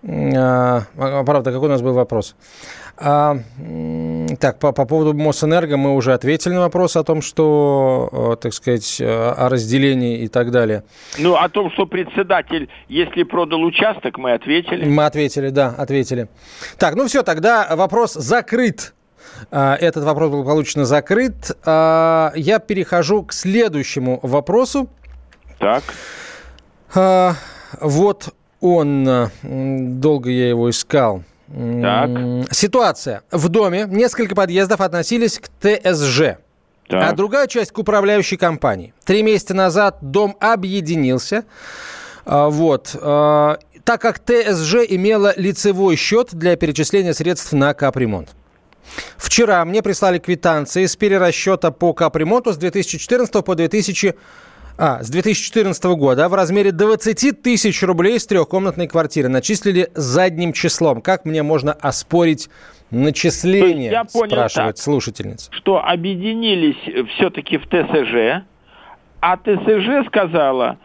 А, 0.07 0.83
а, 0.99 1.25
правда, 1.25 1.51
какой 1.51 1.69
у 1.69 1.73
нас 1.73 1.81
был 1.81 1.95
вопрос? 1.95 2.37
А, 3.03 3.39
так, 4.39 4.59
по, 4.59 4.73
по 4.73 4.85
поводу 4.85 5.15
Мосэнерго 5.15 5.79
мы 5.79 5.95
уже 5.95 6.13
ответили 6.13 6.53
на 6.53 6.61
вопрос 6.61 6.97
о 6.97 7.03
том, 7.03 7.23
что, 7.23 8.39
так 8.43 8.53
сказать, 8.53 9.01
о 9.01 9.49
разделении 9.49 10.19
и 10.19 10.29
так 10.29 10.51
далее. 10.51 10.85
Ну, 11.19 11.35
о 11.35 11.49
том, 11.49 11.71
что 11.73 11.87
председатель, 11.87 12.69
если 12.89 13.23
продал 13.23 13.63
участок, 13.63 14.19
мы 14.19 14.33
ответили. 14.33 14.85
Мы 14.85 15.07
ответили, 15.07 15.49
да, 15.49 15.75
ответили. 15.79 16.29
Так, 16.79 16.95
ну 16.95 17.07
все, 17.07 17.23
тогда 17.23 17.75
вопрос 17.75 18.13
закрыт. 18.13 18.93
Этот 19.51 20.05
вопрос 20.05 20.31
был 20.31 20.45
получено 20.45 20.85
закрыт. 20.85 21.57
Я 21.65 22.63
перехожу 22.67 23.23
к 23.23 23.33
следующему 23.33 24.21
вопросу. 24.23 24.91
Так. 25.59 25.83
Вот 27.81 28.35
он, 28.61 29.31
долго 29.43 30.29
я 30.31 30.51
его 30.51 30.69
искал. 30.69 31.23
Так. 31.53 32.11
Ситуация. 32.53 33.23
В 33.31 33.49
доме 33.49 33.87
несколько 33.89 34.35
подъездов 34.35 34.81
относились 34.81 35.39
к 35.41 35.49
ТСЖ, 35.61 36.37
Так. 36.89 37.03
а 37.03 37.13
другая 37.13 37.47
часть 37.49 37.73
к 37.73 37.79
управляющей 37.79 38.37
компании. 38.37 38.95
Три 39.05 39.23
месяца 39.23 39.55
назад 39.55 39.99
дом 40.01 40.37
объединился. 40.41 41.45
А, 42.25 42.49
Вот. 42.49 42.95
а, 43.01 43.59
Так 43.85 44.03
как 44.03 44.19
ТСЖ 44.21 44.77
имела 44.89 45.33
лицевой 45.37 45.97
счет 45.97 46.29
для 46.33 46.55
перечисления 46.55 47.13
средств 47.15 47.53
на 47.53 47.75
капремонт. 47.75 48.29
Вчера 49.17 49.65
мне 49.65 49.83
прислали 49.83 50.19
квитанции 50.19 50.87
с 50.87 50.95
перерасчета 50.97 51.71
по 51.73 51.93
капремонту 51.93 52.53
с 52.53 52.57
2014 52.57 53.43
по 53.45 53.55
2000 53.55 54.15
а, 54.81 55.03
с 55.03 55.11
2014 55.11 55.85
года 55.97 56.27
в 56.31 56.35
размере 56.35 56.73
20 56.73 57.43
тысяч 57.43 57.83
рублей 57.83 58.19
с 58.19 58.27
трехкомнатной 58.27 58.89
квартиры 58.89 59.29
начислили 59.29 59.89
задним 59.95 60.55
числом. 60.55 61.03
Как 61.03 61.27
мне 61.27 61.43
можно 61.43 61.73
оспорить 61.73 62.49
начисление, 62.91 63.91
я 63.91 64.05
понял 64.05 64.31
спрашивает 64.31 64.77
так. 64.77 64.83
слушательница. 64.83 65.53
Что 65.53 65.85
объединились 65.85 67.09
все-таки 67.11 67.59
в 67.59 67.67
ТСЖ, 67.67 68.43
а 69.21 69.37
ТСЖ 69.37 70.07
сказала, 70.07 70.79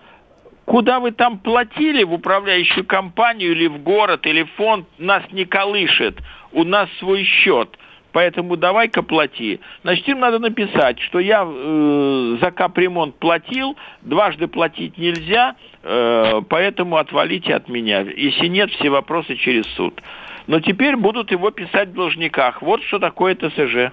куда 0.65 0.99
вы 0.99 1.11
там 1.11 1.39
платили, 1.39 2.03
в 2.03 2.11
управляющую 2.11 2.85
компанию 2.85 3.53
или 3.53 3.67
в 3.67 3.81
город, 3.81 4.25
или 4.25 4.43
в 4.43 4.51
фонд, 4.57 4.87
нас 4.97 5.23
не 5.31 5.45
колышет, 5.45 6.17
у 6.51 6.65
нас 6.65 6.89
свой 6.99 7.23
счет. 7.23 7.69
Поэтому 8.15 8.55
давай-ка 8.55 9.03
плати. 9.03 9.59
Значит, 9.83 10.07
им 10.07 10.21
надо 10.21 10.39
написать, 10.39 10.97
что 11.01 11.19
я 11.19 11.43
э, 11.45 12.37
за 12.39 12.49
капремонт 12.51 13.15
платил, 13.15 13.75
дважды 14.03 14.47
платить 14.47 14.97
нельзя, 14.97 15.57
э, 15.83 16.41
поэтому 16.47 16.95
отвалите 16.95 17.53
от 17.53 17.67
меня. 17.67 18.03
Если 18.03 18.47
нет, 18.47 18.71
все 18.71 18.89
вопросы 18.89 19.35
через 19.35 19.65
суд. 19.75 20.01
Но 20.47 20.61
теперь 20.61 20.95
будут 20.95 21.31
его 21.31 21.51
писать 21.51 21.89
в 21.89 21.93
должниках. 21.93 22.61
Вот 22.61 22.81
что 22.83 22.99
такое 22.99 23.35
ТСЖ. 23.35 23.91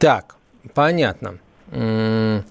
Так, 0.00 0.34
понятно. 0.74 1.38
М, 1.70 2.42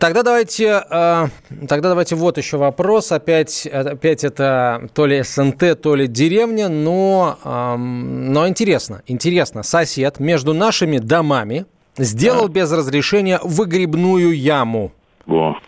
Тогда 0.00 0.22
давайте, 0.22 0.82
э, 0.90 1.26
тогда 1.68 1.90
давайте 1.90 2.16
вот 2.16 2.38
еще 2.38 2.56
вопрос. 2.56 3.12
Опять, 3.12 3.66
э, 3.70 3.80
опять 3.80 4.24
это 4.24 4.88
то 4.94 5.04
ли 5.04 5.22
СНТ, 5.22 5.78
то 5.78 5.94
ли 5.94 6.06
деревня, 6.06 6.70
но, 6.70 7.38
эм, 7.44 8.32
но 8.32 8.48
интересно, 8.48 9.02
интересно. 9.06 9.62
Сосед 9.62 10.18
между 10.18 10.54
нашими 10.54 10.96
домами 10.96 11.66
сделал 11.98 12.48
без 12.48 12.72
разрешения 12.72 13.40
выгребную 13.42 14.34
яму. 14.34 14.92
Во. 15.26 15.58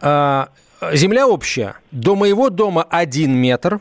А, 0.00 0.48
земля 0.94 1.28
общая. 1.28 1.74
До 1.90 2.16
моего 2.16 2.48
дома 2.48 2.86
1 2.88 3.30
метр, 3.36 3.80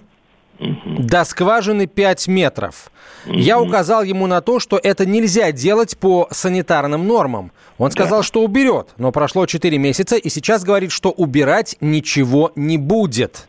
до 1.05 1.23
скважины 1.23 1.87
5 1.87 2.27
метров. 2.27 2.91
Я 3.25 3.59
указал 3.59 4.03
ему 4.03 4.27
на 4.27 4.41
то, 4.41 4.59
что 4.59 4.79
это 4.81 5.05
нельзя 5.05 5.51
делать 5.51 5.97
по 5.97 6.27
санитарным 6.31 7.07
нормам. 7.07 7.51
Он 7.77 7.91
сказал, 7.91 8.23
что 8.23 8.43
уберет, 8.43 8.89
но 8.97 9.11
прошло 9.11 9.45
4 9.45 9.77
месяца 9.77 10.15
и 10.15 10.29
сейчас 10.29 10.63
говорит, 10.63 10.91
что 10.91 11.11
убирать 11.11 11.77
ничего 11.81 12.51
не 12.55 12.77
будет. 12.77 13.47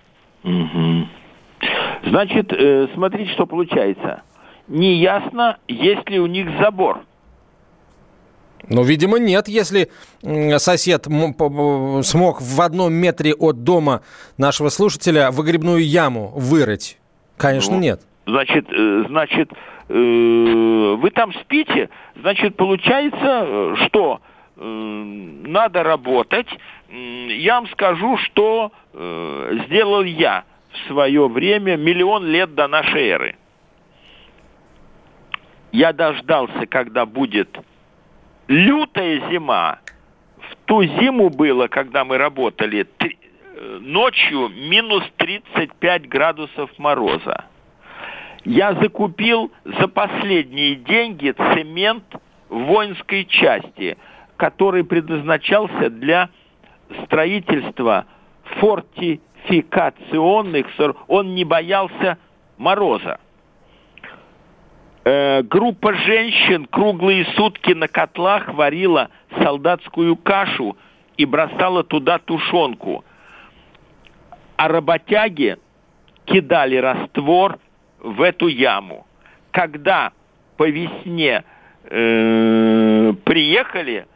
Значит, 2.05 2.53
э, 2.53 2.88
смотрите, 2.94 3.32
что 3.32 3.46
получается. 3.46 4.22
Неясно, 4.68 5.59
есть 5.68 6.09
ли 6.09 6.18
у 6.18 6.26
них 6.26 6.48
забор. 6.61 7.05
Ну, 8.68 8.82
видимо, 8.82 9.18
нет, 9.18 9.48
если 9.48 9.90
сосед 10.59 11.05
смог 11.05 12.40
в 12.40 12.61
одном 12.61 12.92
метре 12.92 13.34
от 13.34 13.64
дома 13.64 14.03
нашего 14.38 14.68
слушателя 14.68 15.30
выгребную 15.30 15.84
яму 15.84 16.32
вырыть. 16.34 16.98
Конечно, 17.37 17.74
Ну, 17.74 17.80
нет. 17.80 18.01
Значит, 18.26 18.66
э, 18.70 19.05
значит, 19.09 19.51
э, 19.89 20.97
вы 20.99 21.11
там 21.11 21.33
спите, 21.35 21.91
значит, 22.16 22.57
получается, 22.57 23.45
э, 23.47 23.74
что 23.87 24.20
надо 24.55 25.83
работать. 25.83 26.47
Я 26.91 27.55
вам 27.55 27.68
скажу, 27.68 28.18
что 28.18 28.70
сделал 28.93 30.05
я 30.05 30.45
в 30.70 30.89
свое 30.89 31.26
время, 31.26 31.76
миллион 31.76 32.26
лет 32.26 32.55
до 32.55 32.68
нашей 32.68 33.09
эры. 33.09 33.37
Я 35.72 35.93
дождался, 35.95 36.66
когда 36.66 37.07
будет 37.07 37.59
лютая 38.47 39.30
зима. 39.30 39.80
В 40.37 40.57
ту 40.66 40.85
зиму 40.85 41.30
было, 41.30 41.66
когда 41.66 42.05
мы 42.05 42.18
работали, 42.18 42.87
ночью 43.80 44.48
минус 44.48 45.04
35 45.16 46.08
градусов 46.08 46.70
мороза. 46.78 47.44
Я 48.44 48.74
закупил 48.74 49.50
за 49.64 49.88
последние 49.88 50.74
деньги 50.74 51.30
цемент 51.30 52.04
в 52.48 52.58
воинской 52.64 53.24
части, 53.24 53.96
который 54.36 54.84
предназначался 54.84 55.88
для 55.90 56.28
строительства 57.04 58.06
фортификационных, 58.58 60.66
он 61.06 61.34
не 61.34 61.44
боялся 61.44 62.18
мороза. 62.58 63.20
Э, 65.04 65.42
группа 65.42 65.94
женщин 65.94 66.66
круглые 66.66 67.24
сутки 67.36 67.72
на 67.72 67.88
котлах 67.88 68.52
варила 68.54 69.08
солдатскую 69.40 70.16
кашу 70.16 70.76
и 71.16 71.24
бросала 71.24 71.84
туда 71.84 72.18
тушенку. 72.18 73.04
А 74.62 74.68
работяги 74.68 75.56
кидали 76.24 76.76
раствор 76.76 77.58
в 77.98 78.22
эту 78.22 78.46
яму. 78.46 79.08
Когда 79.50 80.12
по 80.56 80.68
весне 80.68 81.42
э, 81.82 83.12
приехали, 83.24 84.06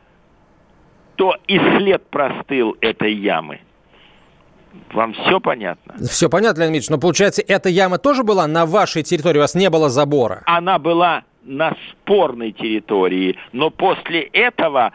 то 1.16 1.34
и 1.48 1.58
след 1.58 2.06
простыл 2.10 2.76
этой 2.80 3.12
ямы. 3.12 3.58
Вам 4.92 5.14
все 5.14 5.40
понятно? 5.40 5.96
Все 6.06 6.30
понятно, 6.30 6.60
Леонид 6.60 6.76
Ильич, 6.76 6.90
но 6.90 6.98
получается, 6.98 7.42
эта 7.42 7.68
яма 7.68 7.98
тоже 7.98 8.22
была 8.22 8.46
на 8.46 8.66
вашей 8.66 9.02
территории, 9.02 9.38
у 9.38 9.40
вас 9.40 9.56
не 9.56 9.68
было 9.68 9.88
забора? 9.88 10.44
Она 10.46 10.78
была 10.78 11.24
на 11.42 11.74
спорной 11.90 12.52
территории, 12.52 13.36
но 13.50 13.70
после 13.70 14.20
этого 14.20 14.92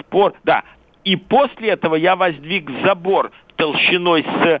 спор... 0.00 0.34
Да, 0.42 0.64
и 1.04 1.14
после 1.14 1.68
этого 1.68 1.94
я 1.94 2.16
воздвиг 2.16 2.68
забор 2.84 3.30
толщиной 3.54 4.24
с 4.24 4.60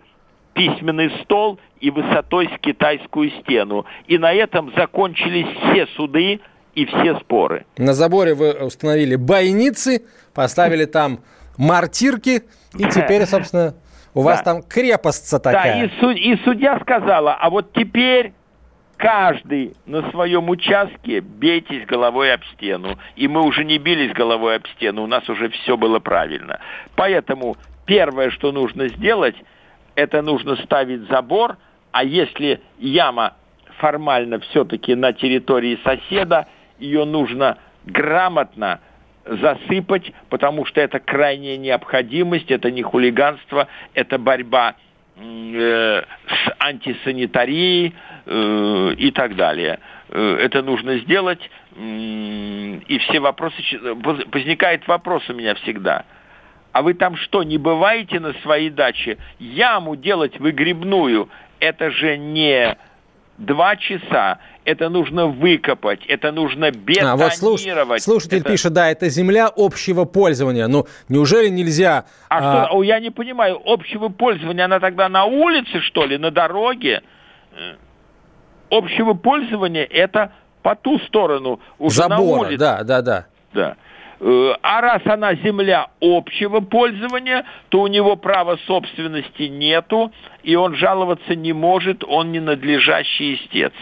письменный 0.58 1.12
стол 1.22 1.60
и 1.80 1.90
высотой 1.90 2.50
с 2.52 2.60
китайскую 2.60 3.30
стену. 3.40 3.86
И 4.08 4.18
на 4.18 4.32
этом 4.32 4.72
закончились 4.76 5.46
все 5.46 5.86
суды 5.96 6.40
и 6.74 6.84
все 6.84 7.16
споры. 7.20 7.64
На 7.76 7.94
заборе 7.94 8.34
вы 8.34 8.52
установили 8.52 9.14
бойницы, 9.14 10.02
поставили 10.34 10.84
там 10.84 11.20
мартирки, 11.56 12.42
и 12.76 12.84
теперь, 12.90 13.24
собственно, 13.24 13.74
у 14.14 14.22
вас 14.22 14.42
там 14.42 14.62
крепостца 14.62 15.38
такая. 15.38 15.74
Да, 15.74 15.84
и, 15.84 16.00
суд, 16.00 16.16
и 16.16 16.36
судья 16.44 16.80
сказала, 16.80 17.34
а 17.34 17.50
вот 17.50 17.72
теперь 17.72 18.32
каждый 18.96 19.74
на 19.86 20.10
своем 20.10 20.50
участке 20.50 21.20
бейтесь 21.20 21.86
головой 21.86 22.34
об 22.34 22.42
стену. 22.54 22.98
И 23.14 23.28
мы 23.28 23.42
уже 23.42 23.64
не 23.64 23.78
бились 23.78 24.12
головой 24.12 24.56
об 24.56 24.66
стену, 24.74 25.04
у 25.04 25.06
нас 25.06 25.28
уже 25.28 25.50
все 25.50 25.76
было 25.76 26.00
правильно. 26.00 26.58
Поэтому 26.96 27.56
первое, 27.86 28.30
что 28.30 28.50
нужно 28.50 28.88
сделать, 28.88 29.36
это 29.98 30.22
нужно 30.22 30.54
ставить 30.58 31.08
забор, 31.08 31.56
а 31.90 32.04
если 32.04 32.60
яма 32.78 33.34
формально 33.78 34.38
все-таки 34.38 34.94
на 34.94 35.12
территории 35.12 35.76
соседа, 35.82 36.46
ее 36.78 37.04
нужно 37.04 37.58
грамотно 37.84 38.78
засыпать, 39.24 40.12
потому 40.28 40.66
что 40.66 40.80
это 40.80 41.00
крайняя 41.00 41.56
необходимость, 41.56 42.48
это 42.52 42.70
не 42.70 42.82
хулиганство, 42.82 43.66
это 43.94 44.18
борьба 44.18 44.76
э, 45.16 46.02
с 46.28 46.52
антисанитарией 46.60 47.92
э, 48.24 48.94
и 48.96 49.10
так 49.10 49.34
далее. 49.34 49.80
Э, 50.10 50.38
это 50.40 50.62
нужно 50.62 50.98
сделать, 50.98 51.40
э, 51.74 51.80
и 52.86 52.98
все 52.98 53.18
вопросы... 53.18 53.56
Возникает 54.30 54.86
вопрос 54.86 55.28
у 55.28 55.34
меня 55.34 55.56
всегда. 55.56 56.04
А 56.72 56.82
вы 56.82 56.94
там 56.94 57.16
что, 57.16 57.42
не 57.42 57.58
бываете 57.58 58.20
на 58.20 58.34
своей 58.42 58.70
даче? 58.70 59.18
Яму 59.38 59.96
делать 59.96 60.38
выгребную, 60.38 61.28
это 61.60 61.90
же 61.90 62.16
не 62.18 62.76
два 63.38 63.76
часа, 63.76 64.38
это 64.64 64.88
нужно 64.88 65.26
выкопать, 65.28 66.04
это 66.06 66.32
нужно 66.32 66.70
бетонировать. 66.70 67.20
А, 67.20 67.24
вот 67.24 67.34
слуш, 67.34 67.62
слушатель 68.02 68.40
это... 68.40 68.50
пишет, 68.50 68.72
да, 68.72 68.90
это 68.90 69.08
земля 69.08 69.50
общего 69.56 70.04
пользования. 70.04 70.66
Ну, 70.66 70.86
неужели 71.08 71.48
нельзя... 71.48 72.04
А, 72.28 72.64
а... 72.64 72.66
что, 72.66 72.82
я 72.82 73.00
не 73.00 73.10
понимаю, 73.10 73.60
общего 73.64 74.08
пользования, 74.08 74.64
она 74.64 74.80
тогда 74.80 75.08
на 75.08 75.24
улице, 75.24 75.80
что 75.80 76.04
ли, 76.04 76.18
на 76.18 76.30
дороге? 76.30 77.02
Э, 77.52 77.76
общего 78.70 79.14
пользования 79.14 79.84
это 79.84 80.32
по 80.62 80.74
ту 80.74 80.98
сторону, 81.00 81.60
уже 81.78 81.96
Забора, 81.96 82.18
на 82.18 82.46
улице. 82.48 82.58
да, 82.58 82.82
да, 82.82 83.02
да. 83.02 83.26
Да. 83.54 83.76
Э, 84.20 84.54
а 84.62 84.80
раз 84.80 85.02
она 85.04 85.34
земля 85.36 85.88
общего 86.00 86.60
пользования, 86.60 87.44
то 87.68 87.82
у 87.82 87.86
него 87.86 88.16
права 88.16 88.58
собственности 88.66 89.44
нету, 89.44 90.12
и 90.42 90.56
он 90.56 90.74
жаловаться 90.74 91.34
не 91.34 91.52
может, 91.52 92.02
он 92.04 92.32
ненадлежащий 92.32 93.36
истец. 93.36 93.72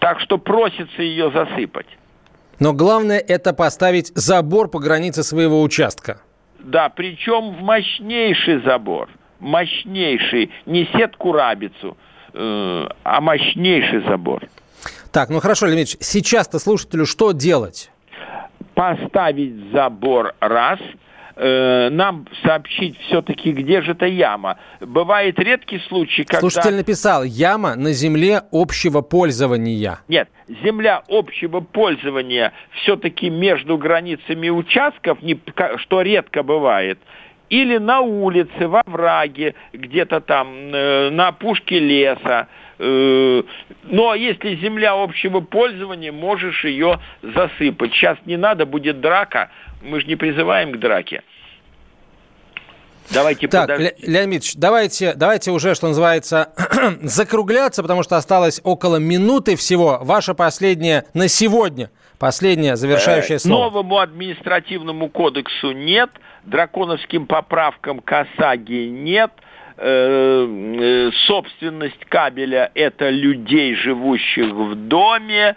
Так 0.00 0.20
что 0.20 0.36
просится 0.36 1.02
ее 1.02 1.30
засыпать. 1.30 1.86
Но 2.58 2.72
главное 2.72 3.18
это 3.18 3.54
поставить 3.54 4.08
забор 4.14 4.68
по 4.68 4.78
границе 4.78 5.22
своего 5.22 5.62
участка. 5.62 6.20
Да, 6.58 6.88
причем 6.88 7.56
мощнейший 7.62 8.62
забор. 8.62 9.08
Мощнейший. 9.40 10.50
Не 10.66 10.86
сетку-рабицу, 10.92 11.96
э, 12.32 12.88
а 13.02 13.20
мощнейший 13.20 14.00
забор. 14.02 14.42
Так, 15.12 15.30
ну 15.30 15.40
хорошо, 15.40 15.66
Леонид 15.66 15.88
сейчас-то 15.88 16.58
слушателю 16.58 17.06
что 17.06 17.32
делать? 17.32 17.90
Поставить 18.76 19.72
забор 19.72 20.34
раз– 20.40 20.78
э, 21.36 21.88
нам 21.90 22.26
сообщить 22.42 22.98
все-таки, 23.06 23.52
где 23.52 23.82
же 23.82 23.92
эта 23.92 24.06
яма. 24.06 24.58
Бывает 24.80 25.38
редкий 25.38 25.78
случай, 25.88 26.24
когда... 26.24 26.40
Слушатель 26.40 26.76
написал, 26.76 27.22
яма 27.24 27.74
на 27.76 27.92
земле 27.92 28.42
общего 28.52 29.02
пользования. 29.02 30.00
Нет, 30.08 30.28
земля 30.64 31.02
общего 31.08 31.60
пользования 31.60 32.52
все-таки 32.82 33.30
между 33.30 33.78
границами 33.78 34.48
участков, 34.48 35.18
что 35.76 36.02
редко 36.02 36.42
бывает, 36.42 36.98
или 37.48 37.78
на 37.78 38.00
улице, 38.00 38.66
во 38.66 38.82
враге, 38.86 39.54
где-то 39.72 40.20
там, 40.20 40.48
э, 40.72 41.10
на 41.10 41.28
опушке 41.28 41.78
леса. 41.78 42.48
Э, 42.78 43.42
ну, 43.84 44.10
а 44.10 44.16
если 44.16 44.56
земля 44.56 44.92
общего 44.94 45.40
пользования, 45.40 46.12
можешь 46.12 46.64
ее 46.64 47.00
засыпать. 47.22 47.92
Сейчас 47.92 48.18
не 48.26 48.36
надо, 48.36 48.66
будет 48.66 49.00
драка, 49.00 49.50
мы 49.82 50.00
же 50.00 50.06
не 50.06 50.16
призываем 50.16 50.72
к 50.72 50.78
драке. 50.78 51.22
Давайте 53.12 53.48
так, 53.48 53.68
подож... 53.68 53.92
Леонид 54.02 54.42
Ильич, 54.42 54.54
давайте, 54.56 55.14
давайте 55.14 55.50
уже, 55.52 55.74
что 55.74 55.88
называется, 55.88 56.52
закругляться, 57.02 57.82
потому 57.82 58.02
что 58.02 58.16
осталось 58.16 58.60
около 58.64 58.96
минуты 58.96 59.56
всего. 59.56 59.98
Ваше 60.02 60.34
последнее 60.34 61.04
на 61.14 61.28
сегодня, 61.28 61.90
последнее 62.18 62.76
завершающее 62.76 63.36
э, 63.36 63.38
слово. 63.38 63.64
Новому 63.64 63.98
административному 63.98 65.08
кодексу 65.08 65.72
нет, 65.72 66.10
драконовским 66.44 67.26
поправкам 67.26 68.00
к 68.00 68.12
ОСАГИ 68.12 68.88
нет, 68.90 69.30
э, 69.76 71.10
собственность 71.26 72.04
кабеля– 72.06 72.70
это 72.74 73.10
людей, 73.10 73.74
живущих 73.74 74.46
в 74.46 74.74
доме, 74.74 75.56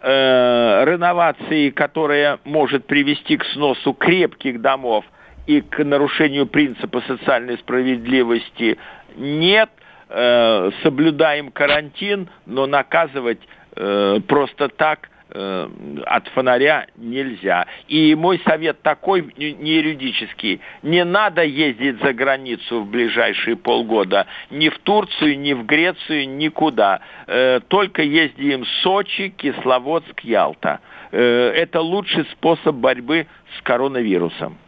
э, 0.00 0.84
реновации, 0.86 1.70
которая 1.70 2.38
может 2.44 2.86
привести 2.86 3.36
к 3.36 3.44
сносу 3.46 3.92
крепких 3.92 4.60
домов 4.60 5.04
и 5.46 5.60
к 5.60 5.84
нарушению 5.84 6.46
принципа 6.46 7.02
социальной 7.06 7.58
справедливости 7.58 8.78
нет. 9.16 9.70
Э, 10.10 10.70
соблюдаем 10.82 11.50
карантин, 11.50 12.28
но 12.46 12.66
наказывать 12.66 13.40
э, 13.76 14.20
просто 14.26 14.68
так 14.68 15.10
э, 15.30 15.68
от 16.06 16.28
фонаря 16.28 16.86
нельзя. 16.96 17.66
И 17.88 18.14
мой 18.14 18.40
совет 18.44 18.82
такой, 18.82 19.32
не 19.36 19.76
юридический, 19.76 20.60
не 20.82 21.04
надо 21.04 21.42
ездить 21.42 22.00
за 22.02 22.12
границу 22.12 22.80
в 22.80 22.86
ближайшие 22.86 23.56
полгода. 23.56 24.26
Ни 24.50 24.68
в 24.68 24.78
Турцию, 24.78 25.38
ни 25.38 25.52
в 25.52 25.64
Грецию, 25.66 26.28
никуда. 26.28 27.00
Э, 27.26 27.60
только 27.68 28.02
ездим 28.02 28.64
в 28.64 28.68
Сочи, 28.82 29.32
Кисловодск, 29.36 30.20
Ялта. 30.20 30.80
Э, 31.12 31.52
это 31.54 31.80
лучший 31.80 32.26
способ 32.32 32.76
борьбы 32.76 33.26
с 33.56 33.62
коронавирусом. 33.62 34.58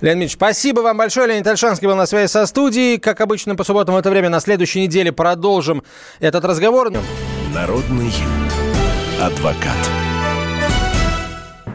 Леонид 0.00 0.22
Ильич, 0.22 0.32
спасибо 0.32 0.80
вам 0.80 0.96
большое. 0.96 1.28
Леонид 1.28 1.46
Альшанский 1.46 1.86
был 1.86 1.96
на 1.96 2.06
связи 2.06 2.28
со 2.28 2.46
студией. 2.46 2.98
Как 2.98 3.20
обычно, 3.20 3.54
по 3.54 3.64
субботам 3.64 3.94
в 3.94 3.98
это 3.98 4.10
время 4.10 4.28
на 4.28 4.40
следующей 4.40 4.82
неделе 4.82 5.12
продолжим 5.12 5.82
этот 6.20 6.44
разговор. 6.44 6.90
Народный 7.54 8.10
адвокат. 9.26 10.11